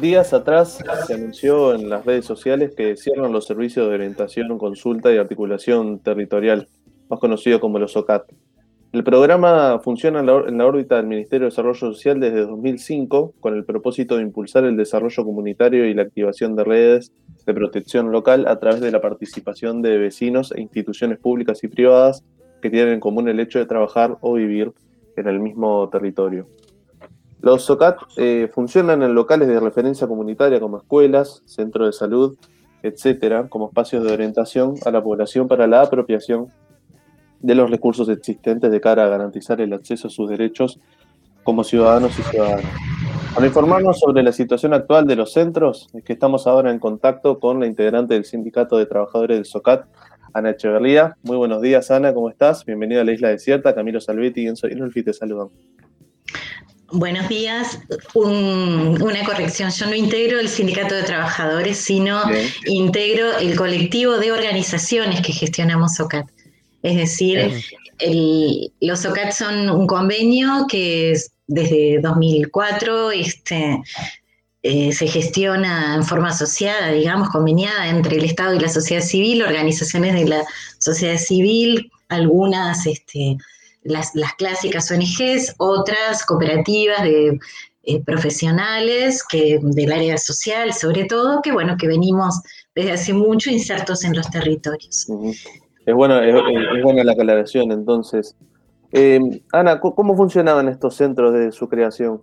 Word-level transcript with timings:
Días 0.00 0.32
atrás 0.32 0.78
se 1.06 1.14
anunció 1.14 1.74
en 1.74 1.90
las 1.90 2.06
redes 2.06 2.24
sociales 2.26 2.74
que 2.76 2.96
cierran 2.96 3.32
los 3.32 3.46
servicios 3.46 3.88
de 3.88 3.94
orientación, 3.94 4.56
consulta 4.56 5.12
y 5.12 5.18
articulación 5.18 5.98
territorial, 5.98 6.68
más 7.08 7.18
conocido 7.18 7.58
como 7.58 7.80
los 7.80 7.96
OCAT. 7.96 8.30
El 8.92 9.04
programa 9.04 9.78
funciona 9.78 10.18
en 10.18 10.26
la, 10.58 10.66
órbita 10.66 10.96
del 10.96 11.06
Ministerio 11.06 11.44
de 11.44 11.50
Desarrollo 11.50 11.78
Social 11.78 12.18
desde 12.18 12.44
2005 12.44 13.34
con 13.38 13.54
el 13.54 13.64
propósito 13.64 14.16
de 14.16 14.22
impulsar 14.22 14.64
el 14.64 14.76
desarrollo 14.76 15.24
comunitario 15.24 15.86
y 15.86 15.94
la 15.94 16.02
activación 16.02 16.56
de 16.56 16.64
redes 16.64 17.12
de 17.46 17.54
protección 17.54 18.10
local 18.10 18.48
a 18.48 18.58
través 18.58 18.80
de 18.80 18.90
la 18.90 19.00
participación 19.00 19.80
de 19.80 19.96
vecinos 19.96 20.50
e 20.50 20.60
instituciones 20.60 21.20
públicas 21.20 21.62
y 21.62 21.68
privadas 21.68 22.24
que 22.60 22.68
tienen 22.68 22.94
en 22.94 23.00
común 23.00 23.28
el 23.28 23.38
hecho 23.38 23.60
de 23.60 23.66
trabajar 23.66 24.18
o 24.22 24.34
vivir 24.34 24.72
en 25.16 25.28
el 25.28 25.38
mismo 25.38 25.88
territorio. 25.88 26.48
Los 27.40 27.62
SOCAT 27.62 27.96
eh, 28.16 28.50
funcionan 28.52 29.04
en 29.04 29.14
locales 29.14 29.46
de 29.46 29.60
referencia 29.60 30.08
comunitaria 30.08 30.58
como 30.58 30.78
escuelas, 30.78 31.42
centros 31.46 31.86
de 31.86 31.92
salud, 31.92 32.36
etcétera, 32.82 33.48
como 33.48 33.68
espacios 33.68 34.02
de 34.02 34.12
orientación 34.12 34.74
a 34.84 34.90
la 34.90 35.00
población 35.00 35.46
para 35.46 35.68
la 35.68 35.82
apropiación 35.82 36.48
de 37.40 37.54
los 37.54 37.70
recursos 37.70 38.08
existentes 38.08 38.70
de 38.70 38.80
cara 38.80 39.04
a 39.04 39.08
garantizar 39.08 39.60
el 39.60 39.72
acceso 39.72 40.08
a 40.08 40.10
sus 40.10 40.28
derechos 40.28 40.78
como 41.42 41.64
ciudadanos 41.64 42.18
y 42.18 42.22
ciudadanas. 42.22 42.64
Para 43.34 43.46
informarnos 43.46 43.98
sobre 44.00 44.22
la 44.22 44.32
situación 44.32 44.74
actual 44.74 45.06
de 45.06 45.16
los 45.16 45.32
centros, 45.32 45.88
es 45.94 46.04
que 46.04 46.12
estamos 46.12 46.46
ahora 46.46 46.70
en 46.70 46.78
contacto 46.78 47.38
con 47.38 47.60
la 47.60 47.66
integrante 47.66 48.14
del 48.14 48.24
Sindicato 48.24 48.76
de 48.76 48.86
Trabajadores 48.86 49.36
del 49.38 49.44
SOCAT, 49.46 49.86
Ana 50.34 50.50
Echeverría. 50.50 51.16
Muy 51.22 51.36
buenos 51.36 51.62
días, 51.62 51.90
Ana, 51.90 52.12
¿cómo 52.12 52.28
estás? 52.28 52.64
Bienvenida 52.64 53.00
a 53.00 53.04
la 53.04 53.12
Isla 53.12 53.28
Desierta. 53.28 53.74
Camilo 53.74 54.00
Salvetti 54.00 54.42
y 54.42 54.46
Enzo 54.48 54.68
Inolfi 54.68 55.02
te 55.02 55.12
saludan. 55.12 55.48
Buenos 56.92 57.28
días. 57.28 57.80
Un- 58.14 58.98
una 59.00 59.24
corrección. 59.24 59.70
Yo 59.70 59.86
no 59.86 59.94
integro 59.94 60.40
el 60.40 60.48
sindicato 60.48 60.94
de 60.96 61.04
trabajadores, 61.04 61.78
sino 61.78 62.26
Bien. 62.26 62.46
integro 62.66 63.38
el 63.38 63.56
colectivo 63.56 64.18
de 64.18 64.32
organizaciones 64.32 65.20
que 65.20 65.32
gestionamos 65.32 65.94
SOCAT. 65.94 66.26
Es 66.82 66.96
decir, 66.96 67.38
el- 67.98 68.72
los 68.80 69.00
SOCAT 69.00 69.32
son 69.32 69.68
un 69.70 69.86
convenio 69.86 70.66
que 70.68 71.12
es 71.12 71.32
desde 71.46 72.00
2004 72.00 73.10
este, 73.10 73.82
eh, 74.62 74.92
se 74.92 75.06
gestiona 75.06 75.94
en 75.96 76.04
forma 76.04 76.28
asociada, 76.28 76.92
digamos, 76.92 77.30
conveniada 77.30 77.88
entre 77.88 78.16
el 78.16 78.24
Estado 78.24 78.54
y 78.54 78.60
la 78.60 78.68
sociedad 78.68 79.02
civil, 79.02 79.42
organizaciones 79.42 80.14
de 80.14 80.26
la 80.26 80.44
sociedad 80.78 81.16
civil, 81.18 81.90
algunas 82.08 82.86
este, 82.86 83.36
las, 83.82 84.14
las 84.14 84.34
clásicas 84.34 84.90
ONGs, 84.90 85.54
otras 85.58 86.24
cooperativas 86.26 87.02
de 87.02 87.38
eh, 87.84 88.00
profesionales 88.04 89.24
que, 89.26 89.58
del 89.62 89.92
área 89.92 90.18
social, 90.18 90.74
sobre 90.74 91.04
todo, 91.04 91.40
que 91.42 91.52
bueno, 91.52 91.76
que 91.78 91.86
venimos 91.88 92.34
desde 92.74 92.92
hace 92.92 93.12
mucho 93.14 93.50
insertos 93.50 94.04
en 94.04 94.14
los 94.14 94.28
territorios. 94.30 95.06
Es, 95.86 95.94
bueno, 95.94 96.20
es, 96.20 96.34
buena 96.82 97.04
la 97.04 97.12
aclaración, 97.12 97.72
entonces. 97.72 98.36
Eh, 98.92 99.20
Ana, 99.52 99.80
¿cómo- 99.80 99.94
¿cómo 99.94 100.16
funcionaban 100.16 100.68
estos 100.68 100.94
centros 100.96 101.32
de 101.32 101.52
su 101.52 101.68
creación? 101.68 102.20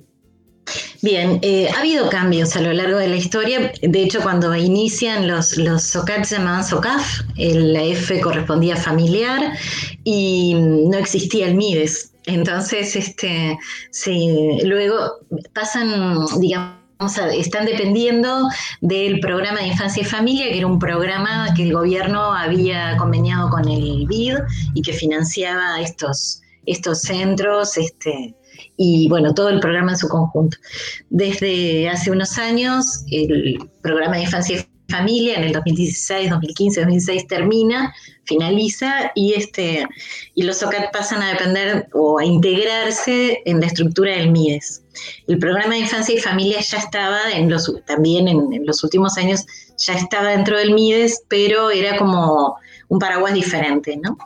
Bien, 1.02 1.40
eh, 1.44 1.70
ha 1.76 1.80
habido 1.80 2.10
cambios 2.10 2.56
a 2.56 2.62
lo 2.62 2.74
largo 2.74 2.98
de 2.98 3.08
la 3.08 3.16
historia. 3.16 3.72
De 3.82 4.02
hecho, 4.04 4.20
cuando 4.22 4.54
inician 4.56 5.28
los, 5.28 5.58
los 5.58 5.84
SOCAT 5.84 6.24
se 6.26 6.36
llamaban 6.38 6.64
SOCAF, 6.66 7.22
la 7.38 7.84
F 7.84 8.20
correspondía 8.20 8.74
a 8.74 8.78
familiar 8.78 9.54
y 10.04 10.56
no 10.56 10.98
existía 10.98 11.48
el 11.48 11.56
MIDES. 11.56 12.14
Entonces, 12.26 12.96
este, 12.98 13.58
se- 13.92 14.60
luego 14.66 14.96
pasan, 15.54 16.26
digamos, 16.42 16.76
están 17.34 17.66
dependiendo 17.66 18.48
del 18.82 19.20
programa 19.20 19.60
de 19.60 19.68
infancia 19.68 20.02
y 20.02 20.06
familia, 20.06 20.46
que 20.46 20.58
era 20.58 20.68
un 20.68 20.80
programa 20.80 21.54
que 21.56 21.64
el 21.64 21.74
gobierno 21.74 22.34
había 22.34 22.98
conveniado 22.98 23.50
con 23.50 23.68
el 23.68 24.06
BID 24.08 24.36
y 24.74 24.82
que 24.82 24.94
financiaba 24.94 25.80
estos, 25.82 26.42
estos 26.66 27.02
centros, 27.02 27.78
este, 27.78 28.36
y 28.78 29.08
bueno, 29.10 29.34
todo 29.34 29.50
el 29.50 29.60
programa 29.60 29.92
en 29.92 29.98
su 29.98 30.08
conjunto. 30.08 30.58
Desde 31.10 31.90
hace 31.90 32.12
unos 32.12 32.38
años, 32.38 33.04
el 33.12 33.60
programa 33.82 34.18
de 34.18 34.24
infancia 34.24 34.58
y 34.60 34.77
familia 34.89 35.36
en 35.36 35.43
el 35.43 35.53
2016, 35.53 36.30
2015, 36.30 36.81
2016 36.81 37.27
termina, 37.27 37.93
finaliza 38.25 39.11
y, 39.15 39.33
este, 39.33 39.86
y 40.36 40.43
los 40.43 40.61
OCAT 40.64 40.92
pasan 40.92 41.21
a 41.21 41.31
depender 41.31 41.87
o 41.93 42.20
a 42.20 42.25
integrarse 42.25 43.42
en 43.45 43.59
la 43.59 43.67
estructura 43.67 44.11
del 44.11 44.31
MIDES. 44.31 44.83
El 45.27 45.39
programa 45.39 45.75
de 45.75 45.81
infancia 45.81 46.15
y 46.15 46.20
familia 46.20 46.59
ya 46.61 46.77
estaba 46.77 47.20
en 47.33 47.49
los, 47.49 47.71
también 47.86 48.27
en, 48.27 48.52
en 48.53 48.65
los 48.65 48.83
últimos 48.83 49.17
años, 49.17 49.45
ya 49.77 49.93
estaba 49.93 50.30
dentro 50.30 50.58
del 50.58 50.73
MIDES, 50.73 51.23
pero 51.27 51.69
era 51.69 51.98
como 51.98 52.55
un 52.89 52.99
paraguas 52.99 53.33
diferente, 53.33 53.98
¿no? 53.98 54.17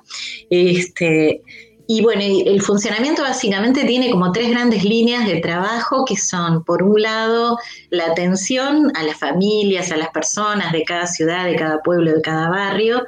Este, 0.49 1.41
y 1.93 2.01
bueno, 2.01 2.21
el 2.23 2.61
funcionamiento 2.61 3.21
básicamente 3.21 3.83
tiene 3.83 4.11
como 4.11 4.31
tres 4.31 4.49
grandes 4.49 4.85
líneas 4.85 5.27
de 5.27 5.41
trabajo 5.41 6.05
que 6.05 6.15
son, 6.15 6.63
por 6.63 6.83
un 6.83 7.01
lado, 7.01 7.57
la 7.89 8.05
atención 8.05 8.93
a 8.95 9.03
las 9.03 9.17
familias, 9.17 9.91
a 9.91 9.97
las 9.97 10.07
personas 10.11 10.71
de 10.71 10.85
cada 10.85 11.05
ciudad, 11.05 11.43
de 11.43 11.57
cada 11.57 11.81
pueblo, 11.81 12.13
de 12.13 12.21
cada 12.21 12.49
barrio, 12.49 13.03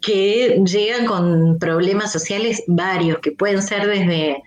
que 0.00 0.58
llegan 0.64 1.04
con 1.04 1.58
problemas 1.58 2.10
sociales 2.10 2.62
varios, 2.66 3.18
que 3.18 3.32
pueden 3.32 3.60
ser 3.60 3.86
desde 3.86 4.42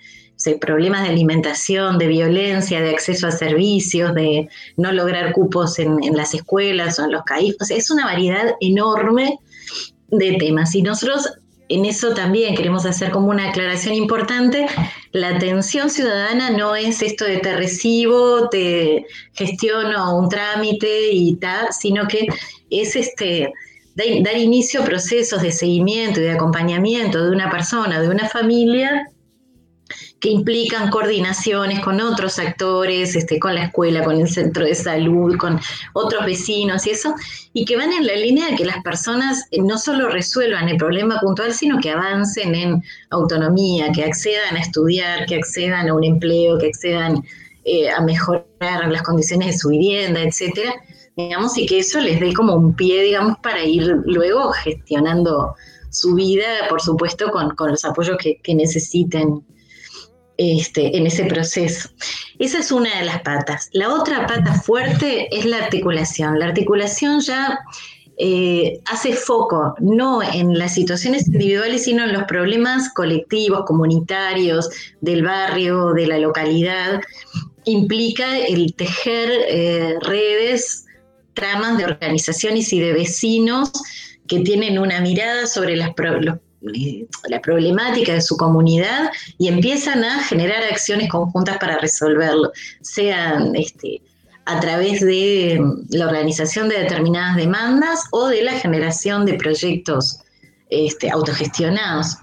problemas 0.59 1.03
de 1.03 1.09
alimentación, 1.09 1.99
de 1.99 2.07
violencia, 2.07 2.81
de 2.81 2.89
acceso 2.89 3.27
a 3.27 3.31
servicios, 3.31 4.15
de 4.15 4.49
no 4.75 4.91
lograr 4.91 5.33
cupos 5.33 5.77
en, 5.77 6.03
en 6.03 6.17
las 6.17 6.33
escuelas 6.33 6.97
o 6.97 7.03
en 7.03 7.11
los 7.11 7.21
CAIF. 7.25 7.57
O 7.61 7.65
sea, 7.65 7.77
es 7.77 7.91
una 7.91 8.05
variedad 8.05 8.55
enorme 8.59 9.37
de 10.07 10.37
temas. 10.37 10.73
Y 10.73 10.81
nosotros 10.81 11.29
en 11.75 11.85
eso 11.85 12.13
también 12.13 12.55
queremos 12.55 12.85
hacer 12.85 13.11
como 13.11 13.27
una 13.27 13.49
aclaración 13.49 13.95
importante. 13.95 14.65
La 15.11 15.29
atención 15.29 15.89
ciudadana 15.89 16.49
no 16.51 16.75
es 16.75 17.01
esto 17.01 17.25
de 17.25 17.37
te 17.37 17.55
recibo, 17.55 18.49
te 18.49 19.05
gestiono 19.33 20.17
un 20.17 20.29
trámite 20.29 21.11
y 21.11 21.35
tal, 21.35 21.67
sino 21.71 22.07
que 22.07 22.27
es 22.69 22.95
este 22.95 23.51
dar, 23.95 24.37
inicio 24.37 24.81
a 24.81 24.85
procesos 24.85 25.41
de 25.41 25.51
seguimiento 25.51 26.19
y 26.19 26.23
de 26.23 26.31
acompañamiento 26.31 27.23
de 27.23 27.31
una 27.31 27.49
persona, 27.49 28.01
de 28.01 28.09
una 28.09 28.27
familia 28.27 29.07
que 30.21 30.29
implican 30.29 30.91
coordinaciones 30.91 31.79
con 31.79 31.99
otros 31.99 32.37
actores, 32.37 33.15
este, 33.15 33.39
con 33.39 33.55
la 33.55 33.65
escuela, 33.65 34.03
con 34.03 34.21
el 34.21 34.29
centro 34.29 34.63
de 34.63 34.75
salud, 34.75 35.35
con 35.37 35.59
otros 35.93 36.25
vecinos 36.27 36.85
y 36.85 36.91
eso, 36.91 37.15
y 37.53 37.65
que 37.65 37.75
van 37.75 37.91
en 37.91 38.05
la 38.05 38.15
línea 38.15 38.47
de 38.47 38.55
que 38.55 38.63
las 38.63 38.83
personas 38.83 39.45
no 39.51 39.79
solo 39.79 40.09
resuelvan 40.09 40.69
el 40.69 40.77
problema 40.77 41.19
puntual, 41.19 41.53
sino 41.53 41.79
que 41.79 41.89
avancen 41.89 42.53
en 42.53 42.83
autonomía, 43.09 43.91
que 43.91 44.03
accedan 44.03 44.55
a 44.55 44.59
estudiar, 44.59 45.25
que 45.25 45.37
accedan 45.37 45.89
a 45.89 45.95
un 45.95 46.03
empleo, 46.03 46.59
que 46.59 46.67
accedan 46.67 47.23
eh, 47.65 47.89
a 47.89 47.99
mejorar 48.01 48.89
las 48.89 49.01
condiciones 49.01 49.47
de 49.47 49.57
su 49.57 49.69
vivienda, 49.69 50.21
etcétera, 50.21 50.71
digamos, 51.17 51.57
y 51.57 51.65
que 51.65 51.79
eso 51.79 51.99
les 51.99 52.19
dé 52.19 52.31
como 52.33 52.53
un 52.53 52.75
pie, 52.75 53.01
digamos, 53.01 53.39
para 53.39 53.63
ir 53.63 53.97
luego 54.05 54.51
gestionando 54.51 55.55
su 55.89 56.13
vida, 56.13 56.45
por 56.69 56.79
supuesto, 56.79 57.31
con, 57.31 57.55
con 57.55 57.71
los 57.71 57.83
apoyos 57.83 58.17
que, 58.17 58.39
que 58.43 58.53
necesiten 58.53 59.43
este, 60.41 60.97
en 60.97 61.05
ese 61.05 61.25
proceso. 61.25 61.89
Esa 62.39 62.59
es 62.59 62.71
una 62.71 62.97
de 62.97 63.05
las 63.05 63.21
patas. 63.21 63.69
La 63.73 63.93
otra 63.93 64.25
pata 64.25 64.55
fuerte 64.55 65.27
es 65.35 65.45
la 65.45 65.57
articulación. 65.57 66.39
La 66.39 66.47
articulación 66.47 67.19
ya 67.19 67.59
eh, 68.17 68.79
hace 68.85 69.13
foco 69.13 69.75
no 69.79 70.21
en 70.23 70.57
las 70.57 70.73
situaciones 70.73 71.27
individuales, 71.27 71.83
sino 71.83 72.03
en 72.03 72.13
los 72.13 72.23
problemas 72.23 72.91
colectivos, 72.93 73.65
comunitarios, 73.65 74.69
del 75.01 75.23
barrio, 75.23 75.93
de 75.93 76.07
la 76.07 76.17
localidad. 76.17 77.01
Implica 77.65 78.39
el 78.39 78.73
tejer 78.73 79.29
eh, 79.47 79.95
redes, 80.01 80.85
tramas 81.35 81.77
de 81.77 81.85
organizaciones 81.85 82.73
y 82.73 82.79
de 82.79 82.93
vecinos 82.93 83.71
que 84.27 84.39
tienen 84.39 84.79
una 84.79 85.01
mirada 85.01 85.45
sobre 85.45 85.75
las 85.75 85.91
los 86.21 86.37
la 87.27 87.41
problemática 87.41 88.13
de 88.13 88.21
su 88.21 88.37
comunidad 88.37 89.11
y 89.37 89.47
empiezan 89.47 90.03
a 90.03 90.23
generar 90.23 90.63
acciones 90.63 91.09
conjuntas 91.09 91.57
para 91.57 91.77
resolverlo, 91.79 92.51
sean 92.81 93.55
este, 93.55 94.01
a 94.45 94.59
través 94.59 95.01
de 95.01 95.59
la 95.89 96.07
organización 96.07 96.69
de 96.69 96.79
determinadas 96.79 97.35
demandas 97.35 98.01
o 98.11 98.27
de 98.27 98.43
la 98.43 98.53
generación 98.53 99.25
de 99.25 99.35
proyectos 99.35 100.19
este, 100.69 101.09
autogestionados. 101.09 102.17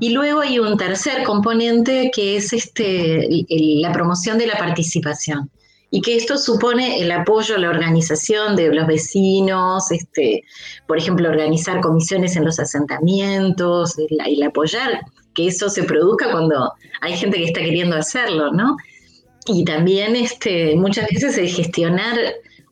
Y 0.00 0.10
luego 0.10 0.40
hay 0.40 0.58
un 0.58 0.76
tercer 0.76 1.22
componente 1.24 2.10
que 2.14 2.36
es 2.36 2.52
este, 2.52 3.46
la 3.48 3.92
promoción 3.92 4.38
de 4.38 4.46
la 4.46 4.58
participación. 4.58 5.50
Y 5.90 6.02
que 6.02 6.16
esto 6.16 6.36
supone 6.36 7.00
el 7.00 7.10
apoyo 7.10 7.54
a 7.54 7.58
la 7.58 7.70
organización 7.70 8.56
de 8.56 8.74
los 8.74 8.86
vecinos, 8.86 9.90
este, 9.90 10.44
por 10.86 10.98
ejemplo, 10.98 11.28
organizar 11.28 11.80
comisiones 11.80 12.36
en 12.36 12.44
los 12.44 12.58
asentamientos, 12.60 13.96
el, 13.98 14.42
apoyar 14.42 15.00
que 15.34 15.46
eso 15.46 15.68
se 15.70 15.84
produzca 15.84 16.30
cuando 16.30 16.72
hay 17.00 17.16
gente 17.16 17.38
que 17.38 17.44
está 17.44 17.60
queriendo 17.60 17.96
hacerlo, 17.96 18.52
¿no? 18.52 18.76
Y 19.46 19.64
también 19.64 20.14
este, 20.16 20.76
muchas 20.76 21.08
veces 21.08 21.38
el 21.38 21.48
gestionar 21.48 22.16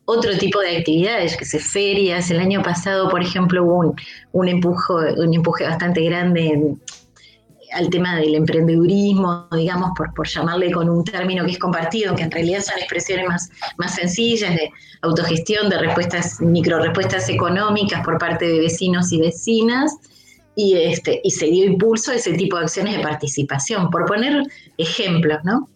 otro 0.05 0.37
tipo 0.37 0.59
de 0.59 0.77
actividades, 0.77 1.35
que 1.35 1.43
se 1.45 1.59
ferias. 1.59 2.29
El 2.31 2.39
año 2.39 2.61
pasado, 2.61 3.09
por 3.09 3.21
ejemplo, 3.21 3.63
hubo 3.63 3.79
un, 3.79 3.95
un, 4.31 4.47
empujo, 4.47 4.99
un 5.17 5.33
empuje 5.33 5.65
bastante 5.65 6.01
grande 6.01 6.77
al 7.77 7.89
tema 7.89 8.17
del 8.17 8.33
emprendedurismo, 8.33 9.47
digamos, 9.51 9.91
por, 9.95 10.11
por 10.13 10.27
llamarle 10.27 10.71
con 10.71 10.89
un 10.89 11.03
término 11.03 11.45
que 11.45 11.51
es 11.51 11.59
compartido, 11.59 12.15
que 12.15 12.23
en 12.23 12.31
realidad 12.31 12.61
son 12.61 12.77
expresiones 12.79 13.27
más, 13.27 13.49
más 13.77 13.95
sencillas 13.95 14.55
de 14.55 14.71
autogestión, 15.03 15.69
de 15.69 15.77
respuestas, 15.77 16.41
micro 16.41 16.79
respuestas 16.79 17.29
económicas 17.29 18.03
por 18.03 18.17
parte 18.17 18.45
de 18.45 18.59
vecinos 18.59 19.11
y 19.11 19.21
vecinas, 19.21 19.95
y, 20.55 20.75
este, 20.75 21.21
y 21.23 21.29
se 21.29 21.45
dio 21.45 21.65
impulso 21.65 22.11
a 22.11 22.15
ese 22.15 22.33
tipo 22.33 22.57
de 22.57 22.63
acciones 22.63 22.97
de 22.97 23.03
participación, 23.03 23.91
por 23.91 24.05
poner 24.05 24.41
ejemplos, 24.79 25.37
¿no? 25.43 25.69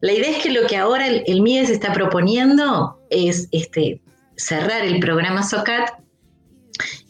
La 0.00 0.12
idea 0.12 0.30
es 0.30 0.42
que 0.42 0.50
lo 0.50 0.66
que 0.66 0.76
ahora 0.76 1.06
el, 1.06 1.22
el 1.26 1.42
MIDES 1.42 1.70
está 1.70 1.92
proponiendo 1.92 2.98
es 3.08 3.48
este, 3.52 4.00
cerrar 4.36 4.84
el 4.84 4.98
programa 4.98 5.44
SOCAT 5.44 5.90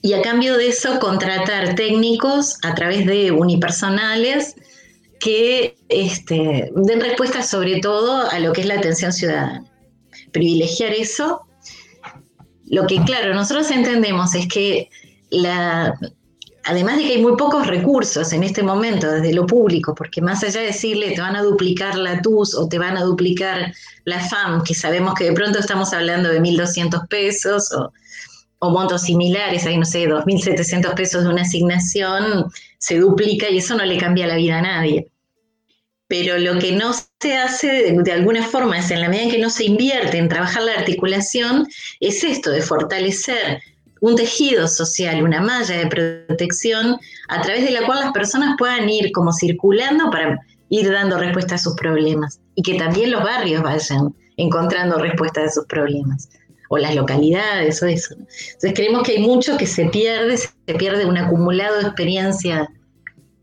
y 0.02 0.12
a 0.12 0.22
cambio 0.22 0.56
de 0.56 0.68
eso 0.68 0.98
contratar 0.98 1.74
técnicos 1.74 2.58
a 2.62 2.74
través 2.74 3.06
de 3.06 3.32
unipersonales 3.32 4.54
que 5.20 5.76
este, 5.88 6.70
den 6.74 7.00
respuesta 7.00 7.42
sobre 7.42 7.80
todo 7.80 8.30
a 8.30 8.38
lo 8.38 8.52
que 8.52 8.60
es 8.62 8.66
la 8.66 8.74
atención 8.74 9.12
ciudadana. 9.12 9.64
Privilegiar 10.32 10.92
eso. 10.92 11.42
Lo 12.66 12.86
que, 12.86 13.02
claro, 13.04 13.34
nosotros 13.34 13.70
entendemos 13.70 14.34
es 14.34 14.48
que 14.48 14.90
la, 15.30 15.94
además 16.64 16.96
de 16.96 17.04
que 17.04 17.12
hay 17.12 17.22
muy 17.22 17.36
pocos 17.36 17.66
recursos 17.66 18.32
en 18.32 18.42
este 18.42 18.62
momento 18.62 19.10
desde 19.10 19.32
lo 19.32 19.46
público, 19.46 19.94
porque 19.94 20.20
más 20.20 20.42
allá 20.42 20.60
de 20.60 20.66
decirle 20.66 21.12
te 21.12 21.20
van 21.20 21.36
a 21.36 21.42
duplicar 21.42 21.96
la 21.96 22.20
TUS 22.20 22.54
o 22.54 22.68
te 22.68 22.78
van 22.78 22.96
a 22.96 23.02
duplicar 23.02 23.72
la 24.04 24.20
FAM, 24.20 24.62
que 24.64 24.74
sabemos 24.74 25.14
que 25.14 25.24
de 25.24 25.32
pronto 25.32 25.58
estamos 25.58 25.92
hablando 25.92 26.28
de 26.28 26.40
1.200 26.40 27.06
pesos 27.08 27.72
o, 27.72 27.92
o 28.58 28.70
montos 28.70 29.02
similares, 29.02 29.66
hay 29.66 29.76
no 29.76 29.84
sé, 29.84 30.08
2.700 30.08 30.94
pesos 30.94 31.24
de 31.24 31.30
una 31.30 31.42
asignación, 31.42 32.50
se 32.78 32.98
duplica 32.98 33.48
y 33.50 33.58
eso 33.58 33.76
no 33.76 33.84
le 33.84 33.98
cambia 33.98 34.26
la 34.26 34.36
vida 34.36 34.58
a 34.58 34.62
nadie. 34.62 35.08
Pero 36.08 36.38
lo 36.38 36.58
que 36.58 36.72
no 36.72 36.92
se 37.20 37.36
hace 37.36 37.92
de, 37.92 38.12
alguna 38.12 38.42
forma 38.44 38.78
es 38.78 38.90
en 38.90 39.00
la 39.00 39.08
medida 39.08 39.24
en 39.24 39.30
que 39.32 39.38
no 39.38 39.50
se 39.50 39.64
invierte 39.64 40.18
en 40.18 40.28
trabajar 40.28 40.62
la 40.62 40.72
articulación, 40.72 41.66
es 42.00 42.22
esto 42.22 42.50
de 42.50 42.62
fortalecer 42.62 43.60
un 44.00 44.14
tejido 44.14 44.68
social, 44.68 45.22
una 45.22 45.40
malla 45.40 45.76
de 45.78 45.86
protección 45.86 46.96
a 47.28 47.42
través 47.42 47.64
de 47.64 47.72
la 47.72 47.84
cual 47.86 48.00
las 48.00 48.12
personas 48.12 48.54
puedan 48.56 48.88
ir 48.88 49.10
como 49.10 49.32
circulando 49.32 50.10
para 50.10 50.38
ir 50.68 50.90
dando 50.90 51.18
respuesta 51.18 51.56
a 51.56 51.58
sus 51.58 51.74
problemas 51.74 52.40
y 52.54 52.62
que 52.62 52.74
también 52.74 53.10
los 53.10 53.22
barrios 53.22 53.62
vayan 53.62 54.14
encontrando 54.36 54.98
respuestas 54.98 55.44
a 55.44 55.54
sus 55.54 55.66
problemas 55.66 56.28
o 56.68 56.78
las 56.78 56.94
localidades 56.94 57.82
o 57.82 57.86
eso. 57.86 58.14
Entonces 58.18 58.72
creemos 58.74 59.02
que 59.02 59.12
hay 59.12 59.18
mucho 59.18 59.56
que 59.56 59.66
se 59.66 59.86
pierde, 59.86 60.36
se 60.36 60.74
pierde 60.78 61.06
un 61.06 61.16
acumulado 61.16 61.76
de 61.76 61.82
experiencia 61.82 62.68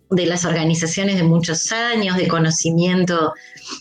de 0.09 0.25
las 0.25 0.45
organizaciones 0.45 1.15
de 1.15 1.23
muchos 1.23 1.71
años, 1.71 2.17
de 2.17 2.27
conocimiento 2.27 3.33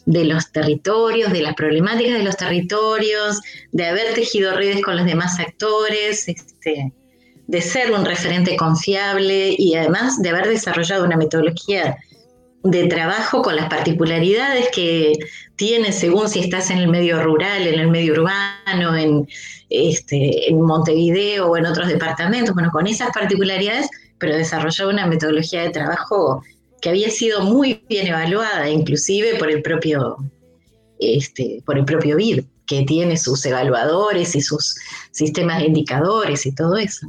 de 0.06 0.24
los 0.24 0.50
territorios, 0.50 1.32
de 1.32 1.42
las 1.42 1.54
problemáticas 1.54 2.18
de 2.18 2.24
los 2.24 2.36
territorios, 2.36 3.40
de 3.72 3.86
haber 3.86 4.14
tejido 4.14 4.54
redes 4.54 4.82
con 4.82 4.96
los 4.96 5.04
demás 5.04 5.38
actores, 5.38 6.28
este, 6.28 6.92
de 7.46 7.60
ser 7.60 7.92
un 7.92 8.04
referente 8.04 8.56
confiable 8.56 9.54
y 9.58 9.74
además 9.74 10.22
de 10.22 10.30
haber 10.30 10.48
desarrollado 10.48 11.04
una 11.04 11.16
metodología 11.16 11.98
de 12.64 12.86
trabajo 12.86 13.42
con 13.42 13.56
las 13.56 13.68
particularidades 13.68 14.68
que 14.70 15.18
tiene 15.56 15.92
según 15.92 16.28
si 16.28 16.40
estás 16.40 16.70
en 16.70 16.78
el 16.78 16.88
medio 16.88 17.22
rural, 17.22 17.66
en 17.66 17.80
el 17.80 17.88
medio 17.88 18.12
urbano, 18.12 18.96
en, 18.96 19.28
este, 19.68 20.46
Montevideo 20.52 21.50
o 21.50 21.56
en 21.56 21.66
otros 21.66 21.88
departamentos. 21.88 22.54
Bueno, 22.54 22.70
con 22.70 22.86
esas 22.86 23.10
particularidades 23.12 23.88
pero 24.22 24.36
desarrolló 24.36 24.88
una 24.88 25.08
metodología 25.08 25.62
de 25.62 25.70
trabajo 25.70 26.44
que 26.80 26.90
había 26.90 27.10
sido 27.10 27.40
muy 27.40 27.84
bien 27.88 28.06
evaluada, 28.06 28.70
inclusive 28.70 29.34
por 29.36 29.50
el 29.50 29.62
propio, 29.62 30.16
este, 31.00 31.60
por 31.66 31.76
el 31.76 31.84
propio 31.84 32.16
BID, 32.16 32.44
que 32.64 32.84
tiene 32.84 33.16
sus 33.16 33.44
evaluadores 33.44 34.36
y 34.36 34.40
sus 34.40 34.76
sistemas 35.10 35.58
de 35.58 35.66
indicadores 35.66 36.46
y 36.46 36.54
todo 36.54 36.76
eso. 36.76 37.08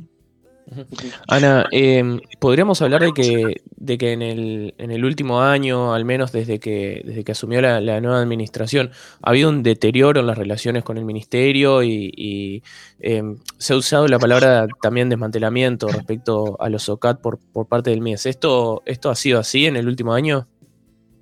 Ana, 1.28 1.66
eh, 1.72 2.20
podríamos 2.40 2.82
hablar 2.82 3.02
de 3.02 3.12
que, 3.14 3.62
de 3.76 3.98
que 3.98 4.14
en, 4.14 4.22
el, 4.22 4.74
en 4.78 4.92
el 4.92 5.06
último 5.06 5.42
año, 5.42 5.94
al 5.94 6.06
menos 6.06 6.32
desde 6.32 6.60
que, 6.60 7.02
desde 7.06 7.24
que 7.24 7.32
asumió 7.32 7.62
la, 7.62 8.02
nueva 8.02 8.22
administración, 8.22 8.92
ha 9.22 9.30
habido 9.30 9.50
un 9.50 9.64
deterioro 9.64 10.22
en 10.22 10.28
las 10.28 10.38
relaciones 10.38 10.84
con 10.84 10.98
el 10.98 11.06
ministerio 11.06 11.84
y, 11.84 12.64
eh, 13.00 13.24
se 13.58 13.74
ha 13.74 13.78
usado 13.78 14.08
la 14.08 14.20
palabra 14.20 14.68
también 14.82 15.10
desmantelamiento 15.10 15.88
respecto 15.88 16.58
a 16.60 16.70
los 16.70 16.88
OCAT 16.90 17.22
por, 17.22 17.40
por 17.40 17.68
parte 17.68 17.90
del 17.90 18.02
MIES. 18.02 18.26
¿Esto, 18.26 18.84
¿Esto 18.86 19.10
ha 19.10 19.16
sido 19.16 19.40
así 19.40 19.66
en 19.66 19.76
el 19.76 19.88
último 19.88 20.14
año? 20.14 20.48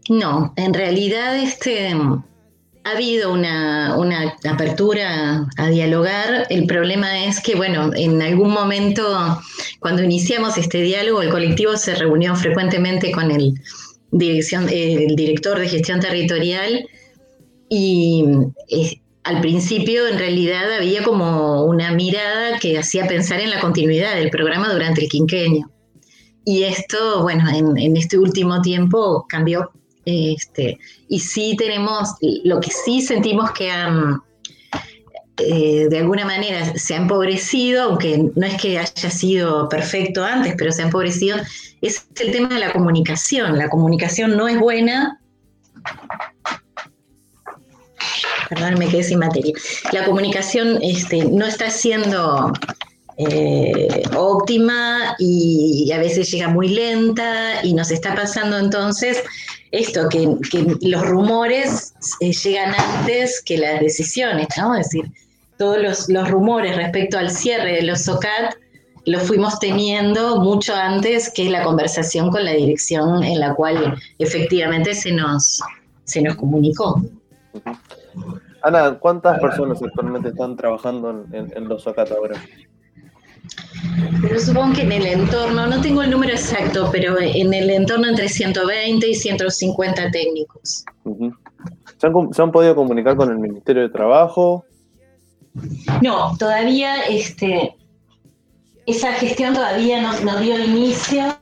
No, 0.10 0.54
en 0.56 0.74
realidad 0.74 1.38
este, 1.38 1.94
ha 2.84 2.92
habido 2.92 3.32
una, 3.32 3.96
una, 3.98 4.36
apertura 4.50 5.48
a 5.58 5.70
dialogar. 5.70 6.48
El 6.50 6.66
problema 6.66 7.26
es 7.26 7.40
que, 7.40 7.56
bueno, 7.56 7.92
en 7.96 8.22
algún 8.22 8.52
momento, 8.52 9.04
cuando 9.80 10.04
iniciamos 10.04 10.58
este 10.58 10.82
diálogo, 10.82 11.22
el 11.22 11.30
colectivo 11.30 11.78
se 11.78 11.96
reunió 11.96 12.36
frecuentemente 12.36 13.12
con 13.12 13.30
el, 13.32 13.54
dirección, 14.12 14.68
el 14.70 15.16
director 15.16 15.60
de 15.60 15.70
gestión 15.70 16.00
territorial 16.00 16.86
y 17.70 18.26
eh, 18.70 19.02
al 19.24 19.42
principio 19.42 20.08
en 20.08 20.18
realidad 20.18 20.74
había 20.74 21.04
como 21.04 21.64
una 21.64 21.92
mirada 21.92 22.58
que 22.60 22.78
hacía 22.78 23.08
pensar 23.08 23.40
en 23.40 23.52
la 23.52 23.60
continuidad 23.60 24.16
del 24.16 24.30
programa 24.30 24.74
durante 24.74 25.02
el 25.04 25.10
quinquenio. 25.10 25.72
Y 26.44 26.64
esto, 26.64 27.22
bueno, 27.22 27.48
en, 27.50 27.78
en 27.78 27.96
este 27.96 28.18
último 28.18 28.62
tiempo 28.62 29.26
cambió 29.30 29.72
este, 30.06 30.80
y 31.08 31.20
sí 31.20 31.56
tenemos, 31.58 32.10
lo 32.44 32.60
que 32.60 32.72
sí 32.72 33.02
sentimos 33.02 33.52
que 33.52 33.72
han, 33.72 34.22
eh, 35.38 35.88
de 35.90 36.00
alguna 36.00 36.26
manera 36.26 36.78
se 36.78 36.94
ha 36.94 36.98
empobrecido, 36.98 37.84
aunque 37.84 38.30
no 38.36 38.46
es 38.46 38.62
que 38.62 38.80
haya 38.80 39.10
sido 39.10 39.70
perfecto 39.70 40.24
antes, 40.24 40.56
pero 40.58 40.72
se 40.72 40.82
ha 40.82 40.86
empobrecido, 40.86 41.38
es 41.82 42.08
el 42.20 42.32
tema 42.32 42.50
de 42.50 42.60
la 42.60 42.74
comunicación. 42.74 43.58
La 43.58 43.70
comunicación 43.70 44.38
no 44.38 44.48
es 44.48 44.60
buena. 44.60 45.20
Perdón, 48.50 48.76
me 48.78 48.88
quedé 48.90 49.04
sin 49.04 49.20
materia. 49.20 49.54
La 49.94 50.06
comunicación 50.06 50.80
este, 50.82 51.24
no 51.26 51.46
está 51.46 51.70
siendo 51.70 52.52
eh, 53.18 54.04
óptima 54.18 55.16
y 55.20 55.92
a 55.92 56.00
veces 56.00 56.32
llega 56.32 56.48
muy 56.48 56.70
lenta 56.70 57.64
y 57.64 57.74
nos 57.74 57.92
está 57.92 58.16
pasando 58.16 58.58
entonces 58.58 59.24
esto, 59.72 60.10
que, 60.10 60.36
los 60.82 61.08
rumores 61.08 61.94
eh, 62.20 62.32
llegan 62.32 62.74
antes 62.76 63.42
que 63.42 63.58
las 63.58 63.80
decisiones, 63.80 64.48
¿no? 64.58 64.76
Es 64.76 64.90
decir, 64.90 65.12
todos 65.58 65.82
los, 65.82 66.10
los, 66.10 66.30
rumores 66.30 66.76
respecto 66.76 67.18
al 67.18 67.30
cierre 67.30 67.76
de 67.76 67.84
los 67.84 68.02
SOCAT 68.02 68.56
los 69.06 69.24
fuimos 69.24 69.60
teniendo 69.60 70.38
mucho 70.38 70.76
antes 70.76 71.32
que 71.32 71.50
la 71.50 71.64
conversación 71.64 72.30
con 72.30 72.46
la 72.46 72.52
dirección 72.52 73.24
en 73.24 73.40
la 73.40 73.56
cual 73.56 73.98
efectivamente 74.20 74.94
se 74.94 75.12
nos, 75.12 75.62
se 76.04 76.22
nos 76.22 76.36
comunicó. 76.36 77.02
Ana, 78.64 78.98
¿cuántas 79.00 79.40
personas 79.40 79.82
actualmente 79.82 80.30
están 80.30 80.56
trabajando 80.56 81.26
en, 81.32 81.52
en 81.56 81.68
los 81.68 81.84
SOCAT 81.84 82.12
ahora? 82.12 82.40
Pero 84.22 84.40
supongo 84.40 84.76
que 84.76 84.82
en 84.82 84.92
el 84.92 85.06
entorno, 85.06 85.68
no 85.68 85.82
tengo 85.82 86.04
el 86.04 86.12
número 86.12 86.34
exacto, 86.34 86.90
pero 86.92 87.20
en 87.20 87.54
el 87.54 87.70
entorno 87.70 88.08
entre 88.08 88.30
120 88.30 89.08
y 89.08 89.16
150 89.16 90.12
técnicos. 90.12 90.86
Uh 91.04 91.16
-huh. 91.18 91.38
¿Se, 91.98 92.08
han, 92.08 92.34
¿Se 92.34 92.42
han, 92.42 92.52
podido 92.52 92.76
comunicar 92.76 93.16
con 93.16 93.32
el 93.32 93.38
Ministerio 93.38 93.84
de 93.84 93.90
Trabajo? 93.90 94.66
No, 96.02 96.36
todavía 96.38 97.04
este, 97.04 97.76
esa 98.86 99.14
gestión 99.14 99.54
todavía 99.54 100.02
no, 100.02 100.20
no 100.22 100.40
dio 100.40 100.58
inicio, 100.58 101.38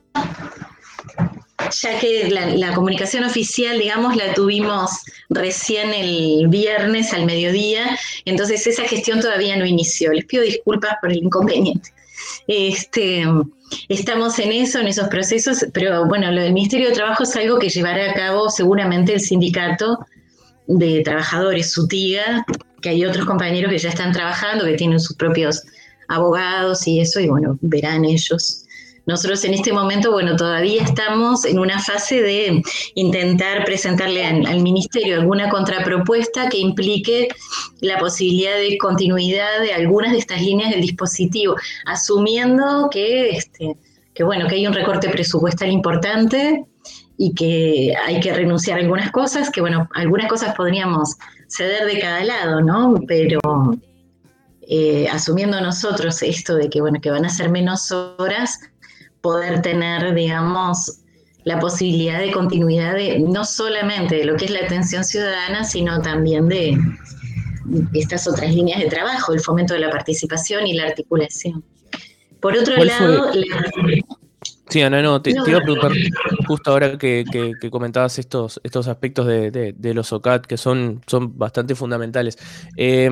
ya 1.70 1.98
que 2.00 2.28
la, 2.30 2.46
la, 2.46 2.74
comunicación 2.74 3.24
oficial, 3.24 3.78
digamos, 3.78 4.16
la 4.16 4.34
tuvimos 4.34 4.90
recién 5.28 5.94
el 5.94 6.48
viernes 6.48 7.12
al 7.12 7.26
mediodía, 7.26 7.98
entonces 8.24 8.66
esa 8.66 8.82
gestión 8.84 9.20
todavía 9.20 9.56
no 9.56 9.64
inició. 9.64 10.12
Les 10.12 10.24
pido 10.24 10.42
disculpas 10.42 10.96
por 11.00 11.10
el 11.10 11.18
inconveniente. 11.18 11.90
Este, 12.46 13.24
estamos 13.88 14.38
en 14.38 14.52
eso, 14.52 14.80
en 14.80 14.88
esos 14.88 15.08
procesos, 15.08 15.66
pero 15.72 16.06
bueno, 16.06 16.30
lo 16.30 16.42
del 16.42 16.52
Ministerio 16.52 16.88
de 16.88 16.94
Trabajo 16.94 17.22
es 17.22 17.34
algo 17.36 17.58
que 17.58 17.68
llevará 17.68 18.10
a 18.10 18.14
cabo 18.14 18.48
seguramente 18.48 19.14
el 19.14 19.20
sindicato 19.20 19.98
de 20.66 21.02
trabajadores, 21.02 21.72
SUTIGA, 21.72 22.44
que 22.80 22.88
hay 22.90 23.04
otros 23.04 23.26
compañeros 23.26 23.70
que 23.70 23.78
ya 23.78 23.90
están 23.90 24.12
trabajando, 24.12 24.64
que 24.64 24.74
tienen 24.74 25.00
sus 25.00 25.16
propios 25.16 25.62
abogados 26.08 26.86
y 26.86 27.00
eso, 27.00 27.20
y 27.20 27.28
bueno, 27.28 27.58
verán 27.60 28.04
ellos. 28.04 28.64
Nosotros 29.10 29.44
en 29.44 29.54
este 29.54 29.72
momento, 29.72 30.12
bueno, 30.12 30.36
todavía 30.36 30.84
estamos 30.84 31.44
en 31.44 31.58
una 31.58 31.80
fase 31.80 32.22
de 32.22 32.62
intentar 32.94 33.64
presentarle 33.64 34.24
al, 34.24 34.60
ministerio 34.60 35.18
alguna 35.18 35.50
contrapropuesta 35.50 36.48
que 36.48 36.58
implique 36.58 37.26
la 37.80 37.98
posibilidad 37.98 38.56
de 38.56 38.78
continuidad 38.78 39.62
de 39.62 39.72
algunas 39.72 40.12
de 40.12 40.18
estas 40.18 40.40
líneas 40.42 40.70
del 40.70 40.82
dispositivo, 40.82 41.56
asumiendo 41.86 42.88
que, 42.88 43.30
este, 43.30 43.76
que 44.14 44.22
bueno, 44.22 44.46
que 44.46 44.54
hay 44.54 44.66
un 44.68 44.74
recorte 44.74 45.08
presupuestal 45.08 45.72
importante 45.72 46.64
y 47.18 47.34
que 47.34 47.92
hay 48.06 48.20
que 48.20 48.32
renunciar 48.32 48.78
a 48.78 48.82
algunas 48.82 49.10
cosas, 49.10 49.50
que 49.50 49.60
bueno, 49.60 49.88
algunas 49.92 50.28
cosas 50.28 50.54
podríamos 50.54 51.16
ceder 51.48 51.84
de 51.86 51.98
cada 51.98 52.22
lado, 52.22 52.60
¿no? 52.60 52.94
Pero 53.08 53.40
eh, 54.72 55.08
asumiendo 55.10 55.60
nosotros 55.60 56.22
esto 56.22 56.54
de 56.54 56.70
que, 56.70 56.80
bueno, 56.80 57.00
que 57.00 57.10
van 57.10 57.24
a 57.24 57.28
ser 57.28 57.50
menos 57.50 57.90
horas, 57.90 58.60
poder 59.20 59.62
tener, 59.62 60.14
digamos, 60.14 61.00
la 61.44 61.58
posibilidad 61.58 62.18
de 62.18 62.32
continuidad 62.32 62.94
de 62.94 63.18
no 63.20 63.44
solamente 63.44 64.16
de 64.16 64.24
lo 64.24 64.36
que 64.36 64.46
es 64.46 64.50
la 64.50 64.60
atención 64.60 65.04
ciudadana, 65.04 65.64
sino 65.64 66.00
también 66.02 66.48
de 66.48 66.78
estas 67.94 68.26
otras 68.28 68.54
líneas 68.54 68.80
de 68.80 68.88
trabajo, 68.88 69.32
el 69.32 69.40
fomento 69.40 69.74
de 69.74 69.80
la 69.80 69.90
participación 69.90 70.66
y 70.66 70.74
la 70.74 70.84
articulación. 70.84 71.64
Por 72.40 72.56
otro 72.56 72.76
lado, 72.82 73.30
la... 73.34 73.46
Sí, 74.68 74.80
Ana, 74.82 75.02
no, 75.02 75.20
te, 75.20 75.34
no, 75.34 75.42
te, 75.42 75.50
iba 75.50 75.58
a 75.58 75.62
preguntar 75.62 75.90
justo 76.46 76.70
ahora 76.70 76.96
que, 76.96 77.24
que, 77.30 77.52
que 77.60 77.70
comentabas 77.70 78.20
estos, 78.20 78.60
estos 78.62 78.86
aspectos 78.86 79.26
de, 79.26 79.50
de, 79.50 79.72
de, 79.76 79.94
los 79.94 80.12
OCAT 80.12 80.46
que 80.46 80.56
son, 80.56 81.02
son 81.08 81.36
bastante 81.36 81.74
fundamentales. 81.74 82.38
Eh, 82.76 83.10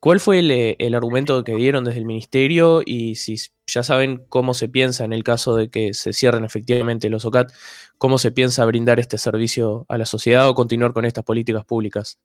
¿Cuál 0.00 0.20
fue 0.20 0.40
el, 0.40 0.76
el, 0.78 0.94
argumento 0.94 1.42
que 1.42 1.54
dieron 1.56 1.84
desde 1.84 1.98
el 1.98 2.04
ministerio 2.04 2.82
y 2.84 3.16
si 3.16 3.36
ya 3.66 3.82
saben 3.82 4.24
cómo 4.28 4.54
se 4.54 4.68
piensa 4.68 5.04
en 5.04 5.12
el 5.12 5.24
caso 5.24 5.56
de 5.56 5.68
que 5.68 5.94
se 5.94 6.12
cierren 6.12 6.44
efectivamente 6.44 7.08
los 7.08 7.24
OCAT, 7.24 7.50
cómo 7.98 8.18
se 8.18 8.30
piensa 8.30 8.64
brindar 8.66 9.00
este 9.00 9.18
servicio 9.18 9.86
a 9.88 9.98
la 9.98 10.06
sociedad 10.06 10.48
o 10.48 10.54
continuar 10.54 10.92
con 10.92 11.04
estas 11.04 11.24
políticas 11.24 11.64
públicas? 11.64 12.18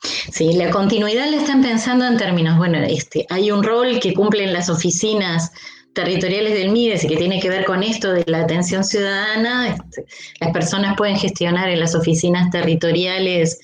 Sí, 0.00 0.52
la 0.54 0.70
continuidad 0.70 1.30
la 1.30 1.36
están 1.36 1.62
pensando 1.62 2.06
en 2.06 2.16
términos, 2.16 2.58
bueno, 2.58 2.78
este, 2.78 3.26
hay 3.30 3.50
un 3.50 3.62
rol 3.62 3.98
que 4.00 4.12
cumplen 4.12 4.52
las 4.52 4.68
oficinas 4.68 5.52
territoriales 5.94 6.52
del 6.52 6.70
MIDES 6.70 7.04
y 7.04 7.08
que 7.08 7.16
tiene 7.16 7.40
que 7.40 7.48
ver 7.48 7.64
con 7.64 7.82
esto 7.82 8.12
de 8.12 8.22
la 8.26 8.42
atención 8.42 8.84
ciudadana. 8.84 9.68
Este, 9.68 10.04
las 10.40 10.52
personas 10.52 10.94
pueden 10.96 11.16
gestionar 11.16 11.70
en 11.70 11.80
las 11.80 11.94
oficinas 11.94 12.50
territoriales 12.50 13.58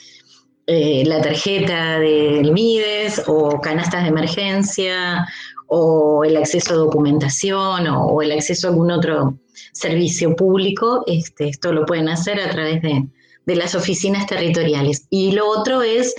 eh, 0.66 1.04
la 1.06 1.20
tarjeta 1.20 1.98
del 1.98 2.52
MIDES 2.52 3.24
o 3.26 3.60
canastas 3.60 4.02
de 4.02 4.08
emergencia 4.08 5.26
o 5.66 6.24
el 6.24 6.36
acceso 6.36 6.74
a 6.74 6.76
documentación 6.76 7.86
o, 7.88 8.22
el 8.22 8.32
acceso 8.32 8.66
a 8.66 8.70
algún 8.70 8.90
otro 8.90 9.38
servicio 9.72 10.36
público, 10.36 11.02
este, 11.06 11.48
esto 11.48 11.72
lo 11.72 11.86
pueden 11.86 12.08
hacer 12.08 12.40
a 12.40 12.50
través 12.50 12.82
de, 12.82 13.06
de, 13.46 13.56
las 13.56 13.74
oficinas 13.74 14.26
territoriales. 14.26 15.06
Y 15.10 15.32
lo 15.32 15.48
otro 15.48 15.82
es 15.82 16.14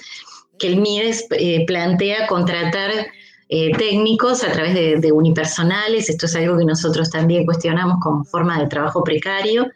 que 0.57 0.67
el 0.67 0.77
MIDES 0.77 1.27
eh, 1.31 1.65
plantea 1.65 2.27
contratar 2.27 2.91
eh, 3.55 3.71
técnicos 3.77 4.43
a 4.43 4.51
través 4.51 4.73
de, 4.73 5.11
unipersonales, 5.11 6.09
esto 6.09 6.25
es 6.25 6.35
algo 6.35 6.57
que 6.57 6.65
nosotros 6.65 7.11
también 7.11 7.45
cuestionamos 7.45 7.97
como 8.01 8.23
forma 8.23 8.59
de 8.59 8.67
trabajo 8.67 9.03
precario, 9.03 9.67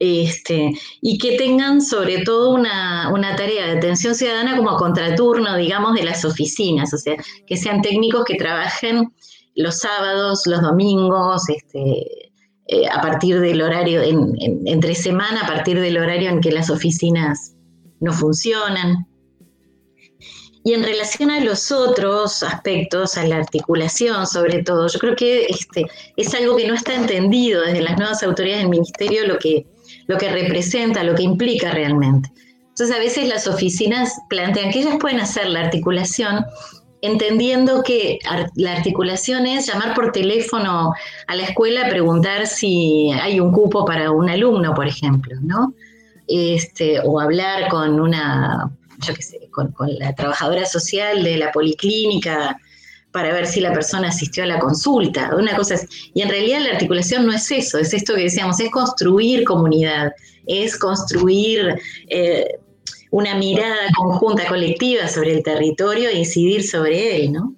este, 0.00 0.72
y 1.02 1.18
que 1.18 1.36
tengan 1.36 1.82
sobre 1.82 2.24
todo 2.24 2.54
una, 2.54 3.10
una, 3.12 3.36
tarea 3.36 3.66
de 3.66 3.72
atención 3.72 4.14
ciudadana 4.14 4.56
como 4.56 4.76
contraturno, 4.76 5.56
digamos, 5.58 5.94
de 5.94 6.04
las 6.04 6.24
oficinas, 6.24 6.92
o 6.94 6.96
sea, 6.96 7.16
que 7.46 7.56
sean 7.58 7.82
técnicos 7.82 8.24
que 8.24 8.36
trabajen 8.36 9.12
los 9.54 9.78
sábados, 9.78 10.46
los 10.46 10.62
domingos, 10.62 11.48
este, 11.50 12.30
eh, 12.66 12.88
a 12.90 13.02
partir 13.02 13.40
del 13.40 13.60
horario, 13.60 14.00
en, 14.00 14.32
en, 14.40 14.66
entre 14.66 14.94
semana, 14.94 15.42
a 15.42 15.46
partir 15.46 15.78
del 15.78 15.98
horario 15.98 16.30
en 16.30 16.40
que 16.40 16.50
las 16.50 16.70
oficinas 16.70 17.54
no 18.00 18.14
funcionan. 18.14 19.06
Y 20.64 20.72
en 20.72 20.82
relación 20.82 21.30
a 21.30 21.40
los 21.40 21.70
otros 21.72 22.42
aspectos, 22.42 23.18
a 23.18 23.24
la 23.24 23.36
articulación 23.36 24.26
sobre 24.26 24.62
todo, 24.62 24.88
yo 24.88 24.98
creo 24.98 25.16
que 25.16 25.46
este, 25.46 25.84
es 26.16 26.34
algo 26.34 26.56
que 26.56 26.66
no 26.66 26.74
está 26.74 26.94
entendido 26.94 27.62
desde 27.62 27.82
las 27.82 27.98
nuevas 27.98 28.22
autoridades 28.22 28.62
del 28.62 28.70
Ministerio, 28.70 29.26
lo 29.26 29.38
que 29.38 29.66
lo 30.10 30.18
que 30.18 30.28
representa, 30.28 31.04
lo 31.04 31.14
que 31.14 31.22
implica 31.22 31.70
realmente. 31.70 32.32
Entonces 32.70 32.96
a 32.96 32.98
veces 32.98 33.28
las 33.28 33.46
oficinas 33.46 34.18
plantean 34.28 34.72
que 34.72 34.80
ellas 34.80 34.96
pueden 34.98 35.20
hacer 35.20 35.48
la 35.48 35.60
articulación 35.60 36.44
entendiendo 37.00 37.84
que 37.84 38.18
la 38.56 38.72
articulación 38.72 39.46
es 39.46 39.68
llamar 39.68 39.94
por 39.94 40.10
teléfono 40.10 40.92
a 41.28 41.36
la 41.36 41.44
escuela 41.44 41.86
a 41.86 41.88
preguntar 41.88 42.48
si 42.48 43.12
hay 43.22 43.38
un 43.38 43.52
cupo 43.52 43.84
para 43.84 44.10
un 44.10 44.28
alumno, 44.28 44.74
por 44.74 44.88
ejemplo, 44.88 45.36
¿no? 45.42 45.74
Este, 46.26 46.98
o 47.04 47.20
hablar 47.20 47.68
con 47.68 48.00
una, 48.00 48.68
yo 48.98 49.14
qué 49.14 49.22
sé, 49.22 49.48
con, 49.52 49.70
con 49.70 49.96
la 49.96 50.12
trabajadora 50.14 50.66
social 50.66 51.22
de 51.22 51.36
la 51.36 51.52
policlínica 51.52 52.58
para 53.12 53.32
ver 53.32 53.46
si 53.46 53.60
la 53.60 53.72
persona 53.72 54.08
asistió 54.08 54.44
a 54.44 54.46
la 54.46 54.58
consulta. 54.58 55.34
Una 55.36 55.56
cosa 55.56 55.74
es, 55.74 55.86
y 56.14 56.22
en 56.22 56.28
realidad 56.28 56.60
la 56.60 56.72
articulación 56.72 57.26
no 57.26 57.32
es 57.32 57.50
eso, 57.50 57.78
es 57.78 57.92
esto 57.92 58.14
que 58.14 58.22
decíamos, 58.22 58.60
es 58.60 58.70
construir 58.70 59.44
comunidad, 59.44 60.12
es 60.46 60.76
construir 60.78 61.76
eh, 62.08 62.58
una 63.10 63.34
mirada 63.34 63.88
conjunta, 63.96 64.46
colectiva 64.46 65.08
sobre 65.08 65.32
el 65.32 65.42
territorio 65.42 66.08
e 66.08 66.18
incidir 66.18 66.66
sobre 66.66 67.16
él, 67.16 67.32
¿no? 67.32 67.54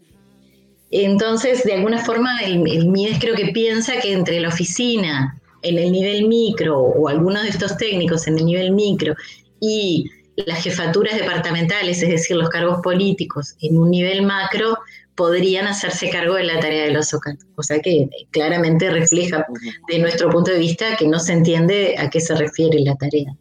Entonces, 0.91 1.65
de 1.65 1.75
alguna 1.75 2.05
forma, 2.05 2.41
el, 2.43 2.67
el 2.71 2.89
MIDES 2.89 3.19
creo 3.19 3.35
que 3.35 3.49
piensa 3.49 3.99
que 4.01 4.13
entre 4.13 4.41
la 4.41 4.49
oficina 4.49 5.41
en 5.63 5.79
el 5.79 5.93
nivel 5.93 6.29
micro 6.29 6.79
o 6.79 7.09
algunos 7.09 7.45
de 7.45 7.49
estos 7.51 7.77
técnicos 7.77 8.27
en 8.27 8.39
el 8.39 8.45
nivel 8.45 8.73
micro 8.73 9.15
y 9.61 10.11
las 10.37 10.63
jefaturas 10.63 11.17
departamentales, 11.17 12.03
es 12.03 12.09
decir, 12.09 12.37
los 12.37 12.49
cargos 12.49 12.81
políticos 12.83 13.55
en 13.61 13.79
un 13.79 13.91
nivel 13.91 14.23
macro, 14.23 14.79
podrían 15.15 15.67
hacerse 15.67 16.11
cargo 16.11 16.35
de 16.35 16.45
la 16.45 16.61
tarea 16.61 16.85
de 16.85 16.93
los 16.93 17.13
OCAT. 17.13 17.37
O 17.57 17.63
sea 17.63 17.81
que 17.81 18.09
claramente 18.31 18.91
refleja 18.91 19.47
de 19.89 19.99
nuestro 19.99 20.31
punto 20.31 20.51
de 20.51 20.59
vista 20.59 20.97
que 20.97 21.07
no 21.07 21.19
se 21.19 21.33
entiende 21.33 21.97
a 21.99 22.11
qué 22.11 22.21
se 22.21 22.35
refiere 22.35 22.81
la 22.81 22.95
tarea. 22.97 23.35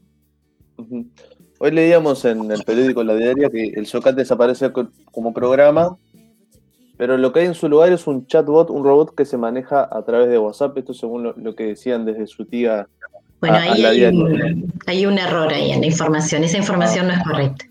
Hoy 1.59 1.71
leíamos 1.71 2.25
en 2.25 2.51
el 2.51 2.63
periódico 2.63 3.03
La 3.03 3.15
Diaria 3.15 3.49
que 3.49 3.73
el 3.75 3.85
SOCAT 3.85 4.15
desaparece 4.15 4.71
como 5.11 5.33
programa, 5.33 5.97
pero 6.97 7.17
lo 7.17 7.31
que 7.31 7.41
hay 7.41 7.45
en 7.47 7.55
su 7.55 7.69
lugar 7.69 7.91
es 7.91 8.05
un 8.07 8.27
chatbot, 8.27 8.69
un 8.69 8.83
robot 8.83 9.15
que 9.15 9.25
se 9.25 9.37
maneja 9.37 9.87
a 9.91 10.03
través 10.03 10.29
de 10.29 10.37
WhatsApp, 10.37 10.77
esto 10.77 10.93
según 10.93 11.23
lo, 11.23 11.33
lo 11.37 11.55
que 11.55 11.65
decían 11.65 12.05
desde 12.05 12.27
su 12.27 12.45
tía. 12.45 12.87
Bueno, 13.39 13.55
a, 13.55 13.61
ahí 13.61 13.85
a 13.85 13.89
hay, 13.89 14.05
un, 14.05 14.71
hay, 14.85 15.05
un, 15.05 15.17
error 15.17 15.51
ahí 15.51 15.71
en 15.71 15.81
la 15.81 15.87
información, 15.87 16.43
esa 16.43 16.57
información 16.57 17.05
ah. 17.05 17.07
no 17.07 17.19
es 17.19 17.23
correcta. 17.23 17.65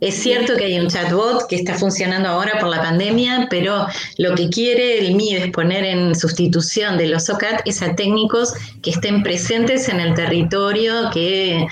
Es 0.00 0.14
cierto 0.14 0.56
que 0.56 0.66
hay 0.66 0.78
un 0.78 0.88
chatbot 0.88 1.48
que 1.48 1.56
está 1.56 1.74
funcionando 1.74 2.28
ahora 2.28 2.58
por 2.60 2.68
la 2.68 2.80
pandemia, 2.80 3.48
pero 3.50 3.86
lo 4.16 4.34
que 4.36 4.48
quiere 4.48 4.98
el 4.98 5.16
MIDES 5.16 5.50
poner 5.50 5.84
en 5.84 6.14
sustitución 6.14 6.96
de 6.96 7.08
los 7.08 7.28
OCAT 7.28 7.62
es 7.64 7.82
a 7.82 7.96
técnicos 7.96 8.52
que 8.80 8.90
estén 8.90 9.24
presentes 9.24 9.88
en 9.88 9.98
el 9.98 10.14
territorio, 10.14 11.10
que 11.12 11.62
eh, 11.62 11.66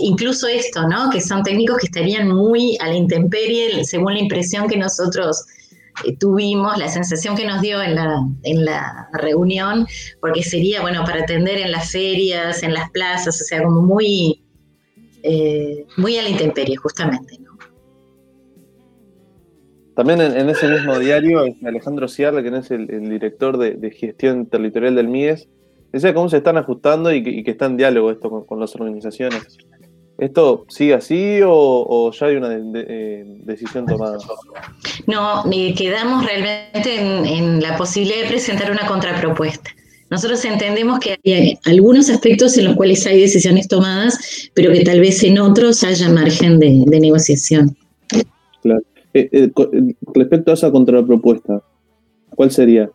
incluso 0.00 0.48
esto, 0.48 0.88
¿no? 0.88 1.10
Que 1.10 1.20
son 1.20 1.42
técnicos 1.42 1.76
que 1.78 1.86
estarían 1.86 2.28
muy 2.28 2.78
a 2.80 2.88
la 2.88 2.94
intemperie, 2.94 3.84
según 3.84 4.14
la 4.14 4.20
impresión 4.20 4.66
que 4.66 4.78
nosotros 4.78 5.44
eh, 6.06 6.16
tuvimos, 6.16 6.78
la 6.78 6.88
sensación 6.88 7.36
que 7.36 7.44
nos 7.44 7.60
dio 7.60 7.82
en 7.82 7.94
la, 7.94 8.26
en 8.44 8.64
la 8.64 9.08
reunión, 9.12 9.86
porque 10.22 10.42
sería, 10.42 10.80
bueno, 10.80 11.04
para 11.04 11.22
atender 11.22 11.58
en 11.58 11.70
las 11.70 11.92
ferias, 11.92 12.62
en 12.62 12.72
las 12.72 12.90
plazas, 12.92 13.40
o 13.42 13.44
sea, 13.44 13.62
como 13.62 13.82
muy, 13.82 14.42
eh, 15.22 15.84
muy 15.98 16.16
a 16.16 16.22
la 16.22 16.30
intemperie, 16.30 16.76
justamente, 16.76 17.38
¿no? 17.40 17.47
También 19.98 20.20
en, 20.20 20.36
en, 20.36 20.48
ese 20.48 20.68
mismo 20.68 20.96
diario, 20.96 21.40
Alejandro 21.66 22.06
Ciarle, 22.06 22.44
que 22.44 22.56
es 22.56 22.70
el, 22.70 22.88
el 22.88 23.10
director 23.10 23.58
de, 23.58 23.72
de, 23.72 23.90
gestión 23.90 24.46
territorial 24.46 24.94
del 24.94 25.08
MIDES, 25.08 25.48
dice 25.92 26.14
cómo 26.14 26.28
se 26.28 26.36
están 26.36 26.56
ajustando 26.56 27.12
y 27.12 27.24
que, 27.24 27.30
y 27.30 27.42
que 27.42 27.50
está 27.50 27.66
en 27.66 27.76
diálogo 27.76 28.12
esto 28.12 28.30
con, 28.30 28.44
con, 28.46 28.60
las 28.60 28.76
organizaciones. 28.76 29.58
¿Esto 30.16 30.66
sigue 30.68 30.94
así 30.94 31.40
o, 31.42 31.50
o 31.52 32.12
ya 32.12 32.26
hay 32.26 32.36
una 32.36 32.48
de, 32.48 32.62
de, 32.62 32.86
eh, 32.88 33.24
decisión 33.42 33.86
tomada? 33.86 34.18
No, 35.08 35.42
eh, 35.50 35.74
quedamos 35.74 36.24
realmente 36.24 37.00
en, 37.00 37.26
en, 37.26 37.60
la 37.60 37.76
posibilidad 37.76 38.22
de 38.22 38.28
presentar 38.28 38.70
una 38.70 38.86
contrapropuesta. 38.86 39.68
Nosotros 40.10 40.44
entendemos 40.44 41.00
que 41.00 41.18
hay 41.24 41.58
algunos 41.64 42.08
aspectos 42.08 42.56
en 42.56 42.66
los 42.66 42.76
cuales 42.76 43.04
hay 43.04 43.20
decisiones 43.20 43.66
tomadas, 43.66 44.48
pero 44.54 44.72
que 44.72 44.84
tal 44.84 45.00
vez 45.00 45.24
en 45.24 45.40
otros 45.40 45.82
haya 45.82 46.08
margen 46.08 46.60
de, 46.60 46.84
de 46.86 47.00
negociación. 47.00 47.76
Claro. 48.62 48.80
Eh, 49.18 49.28
eh, 49.32 49.50
respecto 50.14 50.50
a 50.50 50.54
esa 50.54 50.70
contrapropuesta, 50.70 51.62
¿cuál 52.36 52.50
sería? 52.50 52.90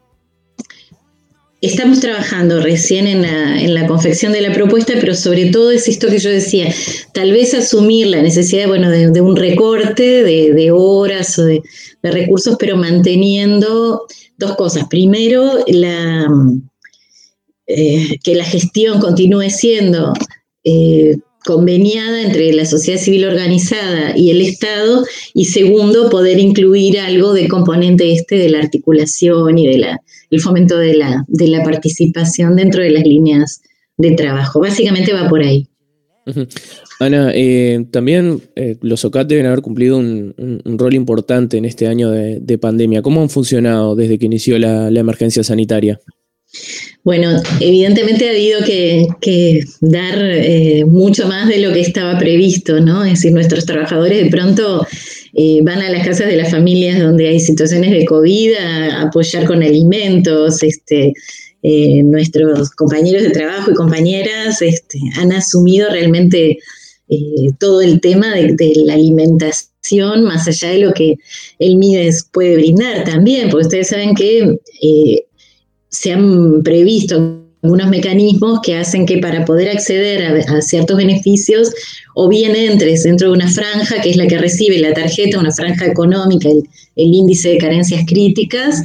estamos 1.63 2.01
trabajando 2.01 2.59
recién 2.59 3.07
en 3.07 3.73
la, 3.73 3.87
confección 3.87 4.33
de 4.33 4.41
la 4.41 4.53
propuesta, 4.53 4.95
pero 4.99 5.15
sobre 5.15 5.45
todo 5.45 5.71
es 5.71 5.87
esto 5.87 6.09
que 6.09 6.19
yo 6.19 6.29
decía, 6.29 6.73
tal 7.13 7.31
vez 7.31 7.53
asumir 7.53 8.07
la 8.07 8.21
necesidad 8.21 8.67
bueno, 8.67 8.89
de, 8.89 9.21
un 9.21 9.37
recorte 9.37 10.23
de, 10.23 10.71
horas 10.71 11.39
o 11.39 11.45
de, 11.45 11.63
recursos, 12.03 12.57
pero 12.59 12.75
manteniendo 12.75 14.05
dos 14.37 14.55
cosas. 14.57 14.89
Primero, 14.89 15.59
eh, 17.65 18.17
que 18.21 18.35
la 18.35 18.43
gestión 18.43 18.99
continúe 18.99 19.49
siendo 19.49 20.11
eh, 20.65 21.15
conveniada 21.45 22.21
entre 22.21 22.53
la 22.53 22.65
sociedad 22.65 22.99
civil 22.99 23.25
organizada 23.25 24.17
y 24.17 24.31
el 24.31 24.41
Estado, 24.41 25.05
y 25.33 25.45
segundo, 25.45 26.09
poder 26.09 26.39
incluir 26.39 26.99
algo 26.99 27.33
de 27.33 27.47
componente 27.47 28.11
este 28.13 28.35
de 28.35 28.49
la 28.49 28.59
articulación 28.59 29.57
y 29.57 29.67
del 29.67 29.85
de 30.31 30.39
fomento 30.39 30.77
de 30.77 30.95
la, 30.95 31.23
de 31.27 31.47
la 31.47 31.63
participación 31.63 32.55
dentro 32.55 32.81
de 32.81 32.89
las 32.89 33.03
líneas 33.03 33.61
de 33.97 34.11
trabajo. 34.11 34.59
Básicamente 34.59 35.13
va 35.13 35.29
por 35.29 35.43
ahí. 35.43 35.67
Ana, 36.99 37.31
eh, 37.35 37.85
también 37.91 38.41
eh, 38.55 38.77
los 38.81 39.03
OCAT 39.03 39.27
deben 39.27 39.45
haber 39.45 39.61
cumplido 39.61 39.97
un, 39.97 40.33
un, 40.63 40.79
rol 40.79 40.93
importante 40.93 41.57
en 41.57 41.65
este 41.65 41.87
año 41.87 42.09
de, 42.09 42.39
de, 42.39 42.57
pandemia. 42.57 43.01
¿Cómo 43.01 43.21
han 43.21 43.29
funcionado 43.29 43.95
desde 43.95 44.17
que 44.17 44.25
inició 44.25 44.57
la, 44.57 44.89
la 44.89 44.99
emergencia 45.01 45.43
sanitaria? 45.43 45.99
Bueno, 47.03 47.41
evidentemente 47.59 48.27
ha 48.27 48.31
habido 48.31 48.63
que, 48.63 49.65
dar 49.81 50.17
eh, 50.19 50.85
mucho 50.85 51.27
más 51.27 51.49
de 51.49 51.59
lo 51.59 51.73
que 51.73 51.81
estaba 51.81 52.17
previsto, 52.17 52.79
¿no? 52.79 53.03
Es 53.03 53.15
decir, 53.15 53.33
nuestros 53.33 53.65
trabajadores 53.65 54.23
de 54.23 54.29
pronto 54.29 54.87
eh, 55.33 55.59
van 55.63 55.81
a 55.81 55.89
las 55.89 56.07
casas 56.07 56.27
de 56.27 56.37
las 56.37 56.51
familias 56.51 56.99
donde 56.99 57.27
hay 57.27 57.39
situaciones 57.39 57.91
de 57.91 58.05
COVID 58.05 58.53
a 58.53 59.01
apoyar 59.01 59.45
con 59.45 59.63
alimentos, 59.63 60.63
este, 60.63 61.11
eh, 61.63 62.03
nuestros 62.03 62.69
compañeros 62.71 63.23
de 63.23 63.31
trabajo 63.31 63.71
y 63.71 63.75
compañeras 63.75 64.61
este, 64.61 64.99
han 65.17 65.33
asumido 65.33 65.89
realmente 65.89 66.57
todo 67.59 67.81
el 67.81 67.99
tema 68.01 68.33
de, 68.33 68.55
la 68.85 68.93
alimentación, 68.95 70.23
más 70.23 70.47
allá 70.47 70.69
de 70.69 70.79
lo 70.79 70.93
que 70.93 71.17
el 71.59 71.75
MIDES 71.75 72.29
puede 72.31 72.55
brindar 72.55 73.03
también, 73.03 73.49
porque 73.49 73.67
ustedes 73.67 73.89
saben 73.89 74.15
que 74.15 74.57
se 75.93 76.11
han 76.11 76.63
previsto 76.63 77.39
algunos 77.61 77.87
mecanismos 77.87 78.59
que 78.61 78.75
hacen 78.75 79.05
que 79.05 79.19
para 79.19 79.45
poder 79.45 79.69
acceder 79.69 80.43
a, 80.49 80.61
ciertos 80.61 80.97
beneficios 80.97 81.71
o 82.13 82.27
bien 82.27 82.55
entres 82.55 83.03
dentro 83.03 83.29
de 83.29 83.33
una 83.35 83.49
franja 83.49 84.01
que 84.01 84.09
es 84.09 84.17
la 84.17 84.27
que 84.27 84.37
recibe 84.37 84.79
la 84.79 84.93
tarjeta, 84.93 85.39
una 85.39 85.51
franja 85.51 85.85
económica, 85.85 86.49
el, 86.49 86.63
índice 86.95 87.49
de 87.49 87.57
carencias 87.59 88.03
críticas, 88.05 88.83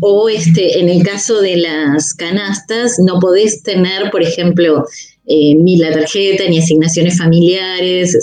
o 0.00 0.28
este, 0.28 0.80
en 0.80 0.88
el 0.88 1.02
caso 1.02 1.40
de 1.40 1.58
las 1.58 2.12
canastas 2.14 2.96
no 2.98 3.20
podés 3.20 3.62
tener, 3.62 4.10
por 4.10 4.22
ejemplo, 4.22 4.84
eh, 5.26 5.54
ni 5.54 5.76
la 5.76 5.92
tarjeta 5.92 6.44
ni 6.48 6.58
asignaciones 6.58 7.18
familiares, 7.18 8.16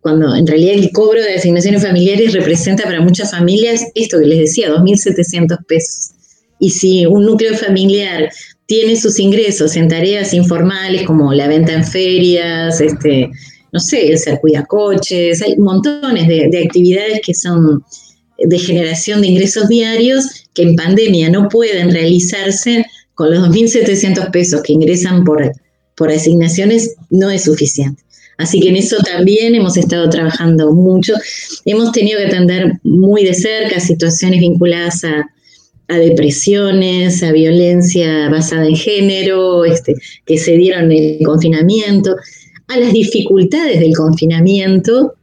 cuando 0.00 0.34
en 0.34 0.46
realidad 0.46 0.74
el 0.74 0.90
cobro 0.92 1.20
de 1.20 1.34
asignaciones 1.34 1.82
familiares 1.82 2.34
representa 2.34 2.84
para 2.84 3.00
muchas 3.00 3.32
familias 3.32 3.84
esto 3.94 4.20
que 4.20 4.26
les 4.26 4.38
decía, 4.38 4.70
2.700 4.70 5.58
pesos. 5.66 6.17
Y 6.60 6.70
si 6.70 7.06
un 7.06 7.24
núcleo 7.24 7.56
familiar 7.56 8.30
tiene 8.66 8.96
sus 8.96 9.18
ingresos 9.18 9.76
en 9.76 9.88
tareas 9.88 10.34
informales 10.34 11.06
como 11.06 11.32
la 11.32 11.48
venta 11.48 11.72
en 11.72 11.84
ferias, 11.84 12.80
este, 12.80 13.30
no 13.72 13.80
sé, 13.80 14.08
el 14.08 14.18
ser 14.18 14.38
cuidacoches, 14.40 15.40
hay 15.42 15.56
montones 15.56 16.28
de, 16.28 16.48
de, 16.50 16.64
actividades 16.64 17.20
que 17.24 17.34
son 17.34 17.82
de 18.38 18.58
generación 18.58 19.20
de 19.20 19.28
ingresos 19.28 19.68
diarios 19.68 20.26
que 20.54 20.62
en 20.62 20.76
pandemia 20.76 21.30
no 21.30 21.48
pueden 21.48 21.90
realizarse 21.90 22.84
con 23.14 23.30
los 23.30 23.48
2.700 23.48 24.30
pesos 24.30 24.62
que 24.62 24.74
ingresan 24.74 25.24
por, 25.24 25.52
por 25.96 26.10
asignaciones, 26.10 26.94
no 27.10 27.30
es 27.30 27.44
suficiente. 27.44 28.02
Así 28.36 28.60
que 28.60 28.68
en 28.68 28.76
eso 28.76 28.98
también 28.98 29.54
hemos 29.56 29.76
estado 29.76 30.08
trabajando 30.08 30.72
mucho. 30.72 31.14
Hemos 31.64 31.90
tenido 31.90 32.20
que 32.20 32.26
atender 32.26 32.74
muy 32.84 33.24
de 33.24 33.34
cerca 33.34 33.80
situaciones 33.80 34.40
vinculadas 34.40 35.02
a, 35.02 35.28
a 35.88 35.98
depresiones, 35.98 37.22
a 37.22 37.32
violencia 37.32 38.28
basada 38.28 38.66
en 38.66 38.76
género, 38.76 39.64
este, 39.64 39.94
que 40.26 40.38
se 40.38 40.56
dieron 40.56 40.92
en 40.92 41.18
el 41.18 41.26
confinamiento, 41.26 42.14
a 42.68 42.78
las 42.78 42.92
dificultades 42.92 43.80
del 43.80 43.94
confinamiento 43.94 45.14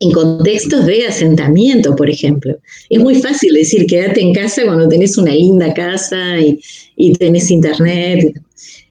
en 0.00 0.12
contextos 0.12 0.86
de 0.86 1.06
asentamiento, 1.06 1.94
por 1.94 2.10
ejemplo. 2.10 2.56
Es 2.88 3.00
muy 3.00 3.16
fácil 3.16 3.52
decir 3.54 3.86
quédate 3.86 4.20
en 4.20 4.32
casa 4.32 4.62
cuando 4.64 4.88
tenés 4.88 5.16
una 5.18 5.32
linda 5.34 5.72
casa 5.74 6.38
y, 6.38 7.12
tenés 7.14 7.50
internet 7.50 8.34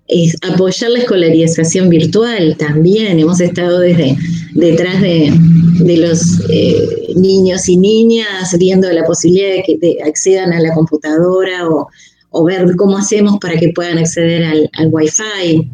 es 0.08 0.36
apoyar 0.42 0.90
la 0.90 1.00
escolarización 1.00 1.90
virtual 1.90 2.56
también. 2.58 3.20
Hemos 3.20 3.40
estado 3.40 3.80
desde 3.80 4.18
detrás 4.54 5.02
de, 5.02 5.32
de 5.80 5.98
los 5.98 6.42
eh, 6.50 7.14
niños 7.16 7.68
y 7.70 7.78
niñas 7.78 8.56
viendo 8.58 8.92
la 8.92 9.04
posibilidad 9.06 9.56
de 9.56 9.64
que 9.64 9.98
accedan 10.04 10.54
a 10.54 10.60
la 10.60 10.74
computadora 10.74 11.70
o, 11.70 11.88
o, 12.32 12.44
ver 12.44 12.76
cómo 12.76 12.98
hacemos 12.98 13.38
para 13.40 13.60
que 13.60 13.70
puedan 13.70 13.98
acceder 13.98 14.44
al, 14.44 14.70
al 14.74 14.90
Wi-Fi. 14.92 15.70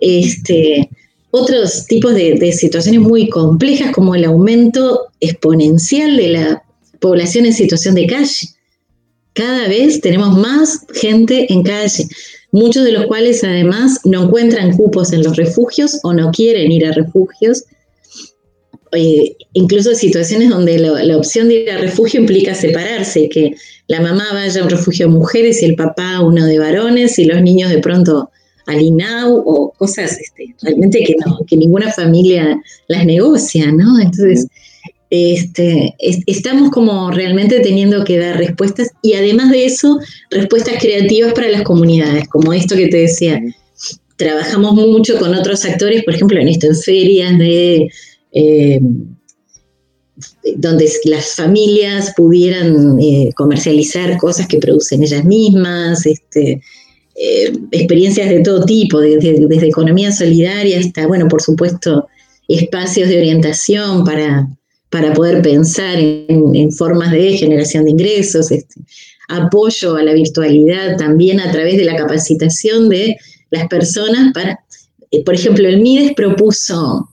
Este, 0.00 0.88
otros 1.30 1.86
tipos 1.86 2.14
de, 2.14 2.34
de 2.34 2.52
situaciones 2.52 3.00
muy 3.00 3.28
complejas 3.28 3.92
como 3.92 4.14
el 4.14 4.24
aumento 4.24 5.08
exponencial 5.20 6.16
de 6.16 6.28
la 6.28 6.62
población 7.00 7.46
en 7.46 7.52
situación 7.52 7.94
de 7.94 8.06
calle. 8.06 8.48
Cada 9.32 9.68
vez 9.68 10.00
tenemos 10.00 10.36
más 10.36 10.86
gente 10.92 11.52
en 11.52 11.62
calle 11.62 12.08
muchos 12.52 12.84
de 12.84 12.92
los 12.92 13.06
cuales 13.06 13.44
además 13.44 14.00
no 14.04 14.24
encuentran 14.24 14.76
cupos 14.76 15.12
en 15.12 15.22
los 15.22 15.36
refugios 15.36 15.98
o 16.02 16.12
no 16.12 16.30
quieren 16.30 16.70
ir 16.72 16.86
a 16.86 16.92
refugios. 16.92 17.64
Eh, 18.92 19.36
incluso 19.52 19.94
situaciones 19.94 20.48
donde 20.48 20.78
la, 20.78 21.04
la, 21.04 21.16
opción 21.16 21.48
de 21.48 21.54
ir 21.54 21.70
a 21.70 21.78
refugio 21.78 22.20
implica 22.20 22.54
separarse, 22.56 23.28
que 23.28 23.54
la 23.86 24.00
mamá 24.00 24.24
vaya 24.32 24.60
a 24.60 24.64
un 24.64 24.70
refugio 24.70 25.06
de 25.06 25.12
mujeres 25.12 25.62
y 25.62 25.66
el 25.66 25.76
papá 25.76 26.20
uno 26.20 26.44
de 26.44 26.58
varones 26.58 27.18
y 27.18 27.24
los 27.24 27.40
niños 27.40 27.70
de 27.70 27.78
pronto 27.78 28.30
al 28.66 28.80
INAU 28.80 29.42
o 29.46 29.72
cosas 29.72 30.18
este, 30.18 30.54
realmente 30.62 31.02
que, 31.04 31.14
no, 31.24 31.38
que 31.46 31.56
ninguna 31.56 31.92
familia 31.92 32.60
las 32.88 33.04
negocia, 33.04 33.70
¿no? 33.72 33.98
Entonces, 34.00 34.46
este, 35.10 35.94
es, 35.98 36.18
estamos 36.26 36.70
como 36.70 37.10
realmente 37.10 37.60
teniendo 37.60 38.04
que 38.04 38.18
dar 38.18 38.38
respuestas 38.38 38.90
y 39.02 39.14
además 39.14 39.50
de 39.50 39.66
eso, 39.66 39.98
respuestas 40.30 40.76
creativas 40.80 41.32
para 41.32 41.48
las 41.48 41.62
comunidades, 41.62 42.28
como 42.28 42.52
esto 42.52 42.76
que 42.76 42.88
te 42.88 42.98
decía. 42.98 43.40
Trabajamos 44.16 44.74
mucho 44.74 45.18
con 45.18 45.34
otros 45.34 45.64
actores, 45.64 46.04
por 46.04 46.14
ejemplo, 46.14 46.38
en 46.40 46.48
esto, 46.48 46.66
en 46.66 46.76
ferias 46.76 47.38
de... 47.38 47.88
Eh, 48.32 48.80
donde 50.56 50.90
las 51.04 51.34
familias 51.34 52.12
pudieran 52.16 52.98
eh, 53.00 53.30
comercializar 53.34 54.18
cosas 54.18 54.46
que 54.46 54.58
producen 54.58 55.02
ellas 55.02 55.24
mismas, 55.24 56.04
este, 56.04 56.60
eh, 57.14 57.52
experiencias 57.70 58.28
de 58.28 58.40
todo 58.40 58.64
tipo, 58.64 59.00
desde, 59.00 59.66
economía 59.66 60.12
solidaria 60.12 60.78
hasta, 60.78 61.06
bueno, 61.06 61.28
por 61.28 61.40
supuesto, 61.40 62.08
espacios 62.48 63.08
de 63.08 63.18
orientación 63.18 64.04
para, 64.04 64.48
para 64.90 65.12
poder 65.14 65.40
pensar 65.40 65.98
en, 65.98 66.72
formas 66.72 67.12
de 67.12 67.36
generación 67.36 67.84
de 67.84 67.92
ingresos, 67.92 68.50
este, 68.50 68.80
apoyo 69.28 69.96
a 69.96 70.02
la 70.02 70.12
virtualidad 70.12 70.96
también 70.96 71.40
a 71.40 71.50
través 71.50 71.76
de 71.76 71.84
la 71.84 71.96
capacitación 71.96 72.88
de 72.88 73.16
las 73.50 73.68
personas 73.68 74.32
para, 74.34 74.60
por 75.24 75.34
ejemplo, 75.34 75.68
el 75.68 75.80
MIDES 75.80 76.12
propuso 76.14 77.09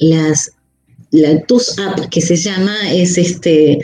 las, 0.00 0.52
la 1.10 1.40
TUS 1.42 1.78
App, 1.78 2.08
que 2.10 2.20
se 2.20 2.36
llama, 2.36 2.74
es 2.92 3.18
este, 3.18 3.80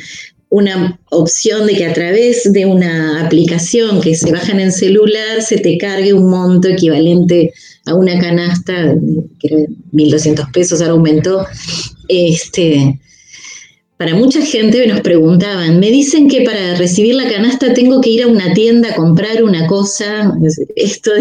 una 0.49 1.01
opción 1.11 1.67
de 1.67 1.75
que 1.75 1.87
a 1.87 1.95
través 1.95 2.53
de 2.53 2.67
una 2.67 3.25
aplicación 3.25 4.01
que 4.01 4.15
se 4.15 4.31
baja 4.33 4.53
en 4.53 4.61
el 4.61 4.73
celular 4.73 5.41
se 5.41 5.57
te 5.57 5.79
cargue 5.79 6.13
un 6.13 6.31
monto 6.31 6.69
equivalente 6.69 7.53
a 7.87 7.95
una 7.95 8.19
canasta, 8.21 8.95
que 9.41 9.47
era 9.47 9.57
1.200 9.93 10.53
pesos, 10.53 10.81
ahora 10.81 10.93
aumentó, 10.93 11.47
este, 12.09 13.01
para 14.03 14.17
mucha 14.17 14.45
gente 14.45 14.85
nos 14.89 15.01
preguntaban, 15.01 15.79
me 15.79 15.89
dicen 15.93 16.27
que 16.27 16.43
para 16.43 16.75
recibir 16.75 17.15
la 17.15 17.31
canasta 17.31 17.73
tengo 17.73 18.01
que 18.01 18.11
ir 18.11 18.25
a 18.25 18.27
una 18.27 18.53
tienda 18.53 18.91
a 18.91 18.97
comprar 18.97 19.45
una 19.45 19.69
cosa. 19.69 20.37
Esto 20.75 21.13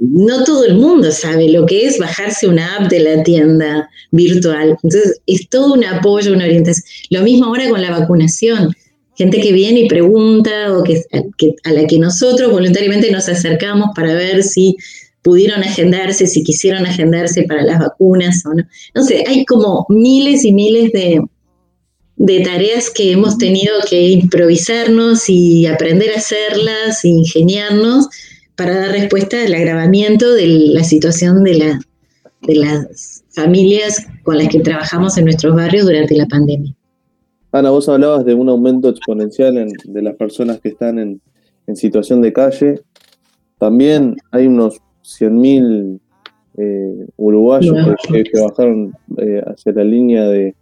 no 0.00 0.42
todo 0.44 0.64
el 0.64 0.76
mundo 0.76 1.12
sabe 1.12 1.50
lo 1.50 1.66
que 1.66 1.84
es 1.84 1.98
bajarse 1.98 2.48
una 2.48 2.76
app 2.76 2.88
de 2.88 3.00
la 3.00 3.22
tienda 3.22 3.90
virtual. 4.12 4.78
Entonces, 4.82 5.20
es 5.26 5.46
todo 5.50 5.74
un 5.74 5.84
apoyo, 5.84 6.32
una 6.32 6.46
orientación. 6.46 6.86
Lo 7.10 7.20
mismo 7.20 7.44
ahora 7.48 7.68
con 7.68 7.82
la 7.82 7.90
vacunación. 7.90 8.74
Gente 9.14 9.38
que 9.42 9.52
viene 9.52 9.80
y 9.80 9.88
pregunta 9.88 10.72
o 10.74 10.82
que, 10.84 11.02
que 11.36 11.54
a 11.64 11.72
la 11.72 11.86
que 11.86 11.98
nosotros 11.98 12.50
voluntariamente 12.50 13.10
nos 13.10 13.28
acercamos 13.28 13.90
para 13.94 14.14
ver 14.14 14.42
si 14.42 14.74
pudieron 15.20 15.62
agendarse, 15.62 16.26
si 16.26 16.42
quisieron 16.42 16.86
agendarse 16.86 17.42
para 17.42 17.62
las 17.62 17.78
vacunas 17.78 18.42
o 18.46 18.54
no. 18.54 18.64
No 18.94 19.04
sé, 19.04 19.22
hay 19.28 19.44
como 19.44 19.84
miles 19.90 20.46
y 20.46 20.52
miles 20.52 20.92
de, 20.92 21.20
de 22.22 22.40
tareas 22.40 22.88
que 22.88 23.10
hemos 23.10 23.36
tenido 23.36 23.72
que 23.90 24.10
improvisarnos 24.10 25.28
y 25.28 25.66
aprender 25.66 26.10
a 26.10 26.18
hacerlas, 26.18 27.04
e 27.04 27.08
ingeniarnos 27.08 28.08
para 28.54 28.78
dar 28.78 28.92
respuesta 28.92 29.42
al 29.44 29.52
agravamiento 29.52 30.32
de 30.32 30.46
la 30.46 30.84
situación 30.84 31.42
de, 31.42 31.54
la, 31.54 31.80
de 32.42 32.54
las 32.54 33.24
familias 33.34 34.06
con 34.22 34.38
las 34.38 34.48
que 34.50 34.60
trabajamos 34.60 35.18
en 35.18 35.24
nuestros 35.24 35.56
barrios 35.56 35.84
durante 35.84 36.16
la 36.16 36.26
pandemia. 36.28 36.72
Ana, 37.50 37.70
vos 37.70 37.88
hablabas 37.88 38.24
de 38.24 38.34
un 38.34 38.48
aumento 38.48 38.90
exponencial 38.90 39.58
en, 39.58 39.72
de 39.82 40.02
las 40.02 40.14
personas 40.14 40.60
que 40.60 40.68
están 40.68 41.00
en, 41.00 41.20
en 41.66 41.74
situación 41.74 42.22
de 42.22 42.32
calle. 42.32 42.82
También 43.58 44.16
hay 44.30 44.46
unos 44.46 44.76
100.000 45.02 45.98
eh, 46.56 47.06
uruguayos 47.16 47.76
que, 48.08 48.22
que 48.22 48.40
bajaron 48.40 48.94
eh, 49.16 49.42
hacia 49.44 49.72
la 49.72 49.82
línea 49.82 50.28
de, 50.28 50.54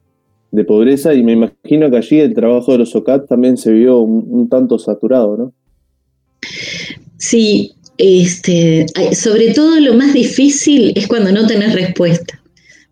de, 0.51 0.65
pobreza 0.65 1.15
y 1.15 1.23
me 1.23 1.33
imagino 1.33 1.91
que 1.91 1.97
allí 1.97 2.21
el 2.21 2.35
trabajo 2.35 2.73
de 2.73 2.79
los 2.79 2.95
OCAT 2.95 3.29
también 3.29 3.57
se 3.57 3.73
vio 3.73 3.99
un, 3.99 4.49
tanto 4.49 4.79
saturado, 4.79 5.37
¿no? 5.37 5.53
Sí, 7.19 7.73
este, 7.99 8.87
sobre 9.13 9.53
todo 9.53 9.79
lo 9.81 9.95
más 9.95 10.15
difícil 10.15 10.93
es 10.97 11.07
cuando 11.07 11.33
no 11.33 11.47
tenés 11.47 11.75
respuesta. 11.75 12.41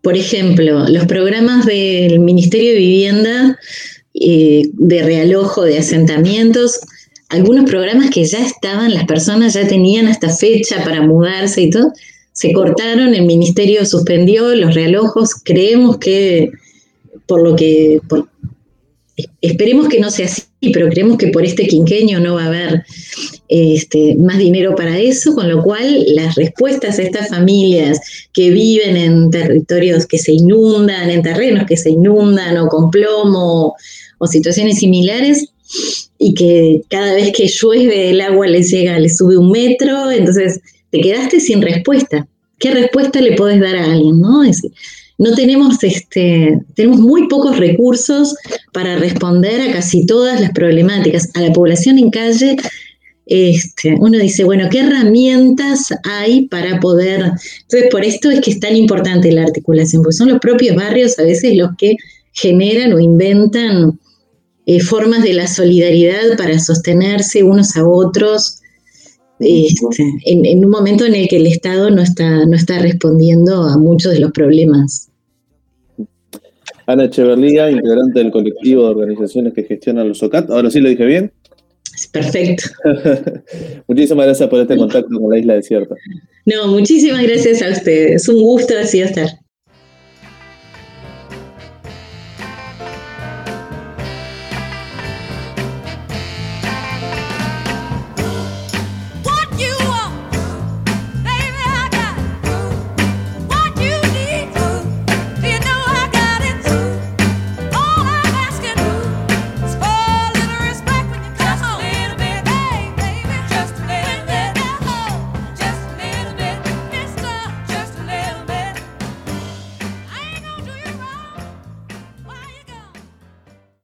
Por 0.03 0.17
ejemplo, 0.17 0.89
los 0.89 1.07
programas 1.07 1.67
del 1.67 2.21
Ministerio 2.21 2.73
de 2.73 2.79
Vivienda 2.79 3.59
eh, 4.15 4.63
de 4.73 5.03
realojo 5.03 5.63
de 5.65 5.79
asentamientos, 5.79 6.81
algunos 7.29 7.69
programas 7.69 8.11
que 8.11 8.25
ya 8.25 8.45
estaban, 8.45 8.95
las 8.95 9.05
personas 9.05 9.55
ya 9.55 9.69
tenían 9.69 10.09
hasta 10.09 10.31
fecha 10.31 10.83
para 10.83 11.03
mudarse 11.03 11.63
y 11.63 11.71
todo, 11.71 11.93
se 12.33 12.53
cortaron, 12.53 13.15
el 13.15 13.27
ministerio 13.27 13.85
suspendió 13.85 14.55
los 14.55 14.75
realojos, 14.75 15.35
creemos 15.45 15.99
que 15.99 16.51
por 17.29 17.43
lo 17.43 17.55
que, 17.55 18.01
esperemos 19.41 19.89
que 19.89 20.01
no 20.01 20.11
sea 20.11 20.27
así, 20.27 20.43
pero 20.73 20.89
creemos 20.89 21.19
que 21.19 21.29
por 21.29 21.45
este 21.45 21.67
quinquenio 21.67 22.21
no 22.21 22.35
va 22.35 22.45
a 22.45 22.47
haber 22.49 22.85
este, 23.49 24.17
más 24.17 24.39
dinero 24.39 24.75
para 24.75 24.99
eso, 24.99 25.35
con 25.35 25.49
lo 25.49 25.63
cual 25.63 26.05
las 26.15 26.35
respuestas 26.35 26.99
a 26.99 27.03
estas 27.03 27.29
familias 27.29 28.01
que 28.33 28.51
viven 28.51 28.97
en 28.97 29.31
territorios 29.31 30.07
que 30.07 30.19
se 30.19 30.33
inundan, 30.33 31.11
en 31.11 31.23
terrenos 31.23 31.67
que 31.67 31.77
se 31.77 31.91
inundan 31.91 32.57
o 32.57 32.69
con 32.69 32.91
plomo 32.91 33.75
o 34.19 34.27
situaciones 34.27 34.79
similares, 34.79 35.51
y 36.19 36.33
que 36.33 36.83
cada 36.89 37.13
vez 37.15 37.33
que 37.33 37.47
llueve 37.47 38.11
el 38.11 38.23
agua 38.23 38.47
les 38.47 38.71
llega, 38.71 38.99
les 38.99 39.19
sube 39.19 39.37
un 39.37 39.51
metro, 39.51 40.11
entonces 40.11 40.61
te 40.91 41.01
quedaste 41.01 41.41
sin 41.41 41.61
respuesta. 41.61 42.27
¿Qué 42.59 42.73
respuesta 42.73 43.21
le 43.21 43.37
podés 43.37 43.61
dar 43.61 43.77
a 43.77 43.93
alguien? 43.93 44.19
¿no? 44.21 44.43
Es, 44.43 44.63
no 45.19 45.35
tenemos, 45.35 45.83
este, 45.83 46.61
tenemos 46.75 47.01
muy 47.01 47.29
pocos 47.29 47.57
recursos 47.59 48.37
para 48.73 48.97
responder 48.97 49.61
a 49.61 49.73
casi 49.73 50.07
todas 50.07 50.41
las 50.41 50.53
problemáticas. 50.53 51.29
A 51.35 51.41
la 51.41 51.53
población 51.53 51.99
en 51.99 52.11
calle, 52.11 52.57
este, 53.27 53.97
uno 53.99 54.17
dice, 54.17 54.45
bueno, 54.45 54.69
¿qué 54.71 54.81
herramientas 54.81 55.89
hay 56.05 56.47
para 56.47 56.79
poder? 56.79 57.33
Entonces, 57.63 57.91
por 57.91 58.05
esto 58.05 58.31
es 58.31 58.41
que 58.41 58.53
es 58.53 58.61
tan 58.61 58.77
importante 58.77 59.33
la 59.33 59.43
articulación, 59.43 60.03
porque 60.03 60.17
son 60.17 60.29
los 60.29 60.39
propios 60.39 60.77
barrios 60.77 61.19
a 61.19 61.25
veces 61.25 61.57
los 61.57 61.71
que 61.77 61.97
generan 62.33 62.93
o 62.93 63.01
inventan 63.01 63.99
eh, 64.67 64.81
formas 64.81 65.25
de 65.25 65.35
la 65.35 65.49
solidaridad 65.49 66.37
para 66.37 66.61
sostenerse 66.61 67.43
unos 67.43 67.77
a 67.77 67.87
otros 67.87 68.61
este, 69.41 70.05
en, 70.25 70.45
en, 70.45 70.65
un 70.65 70.71
momento 70.71 71.05
en 71.05 71.15
el 71.15 71.29
que 71.29 71.37
el 71.37 71.47
Estado 71.47 71.91
no 71.91 72.03
está, 72.03 72.45
no 72.47 72.57
está 72.57 72.79
respondiendo 72.79 73.63
a 73.65 73.79
muchos 73.79 74.13
de 74.13 74.21
los 74.21 74.33
problemas. 74.33 75.08
Ana 76.89 77.05
Echeverría, 77.05 77.71
integrante 77.71 78.19
del 78.19 78.31
colectivo 78.31 78.85
de 78.85 78.89
organizaciones 78.89 79.53
que 79.53 79.63
gestionan 79.63 80.09
los 80.09 80.23
OCAT. 80.23 80.51
Ahora 80.51 80.71
sí 80.71 80.81
lo 80.81 80.89
dije 80.89 81.05
bien. 81.05 81.31
Perfecto. 82.11 82.65
muchísimas 83.87 84.25
gracias 84.25 84.49
por 84.49 84.61
este 84.61 84.75
contacto 84.75 85.21
con 85.21 85.31
la 85.31 85.39
isla 85.39 85.55
desierta. 85.55 85.95
No, 86.47 86.69
muchísimas 86.69 87.23
gracias 87.23 87.61
a 87.61 87.69
ustedes. 87.73 88.27
Un 88.31 88.41
gusto 88.43 88.73
así 88.81 89.03
estar. 89.03 89.29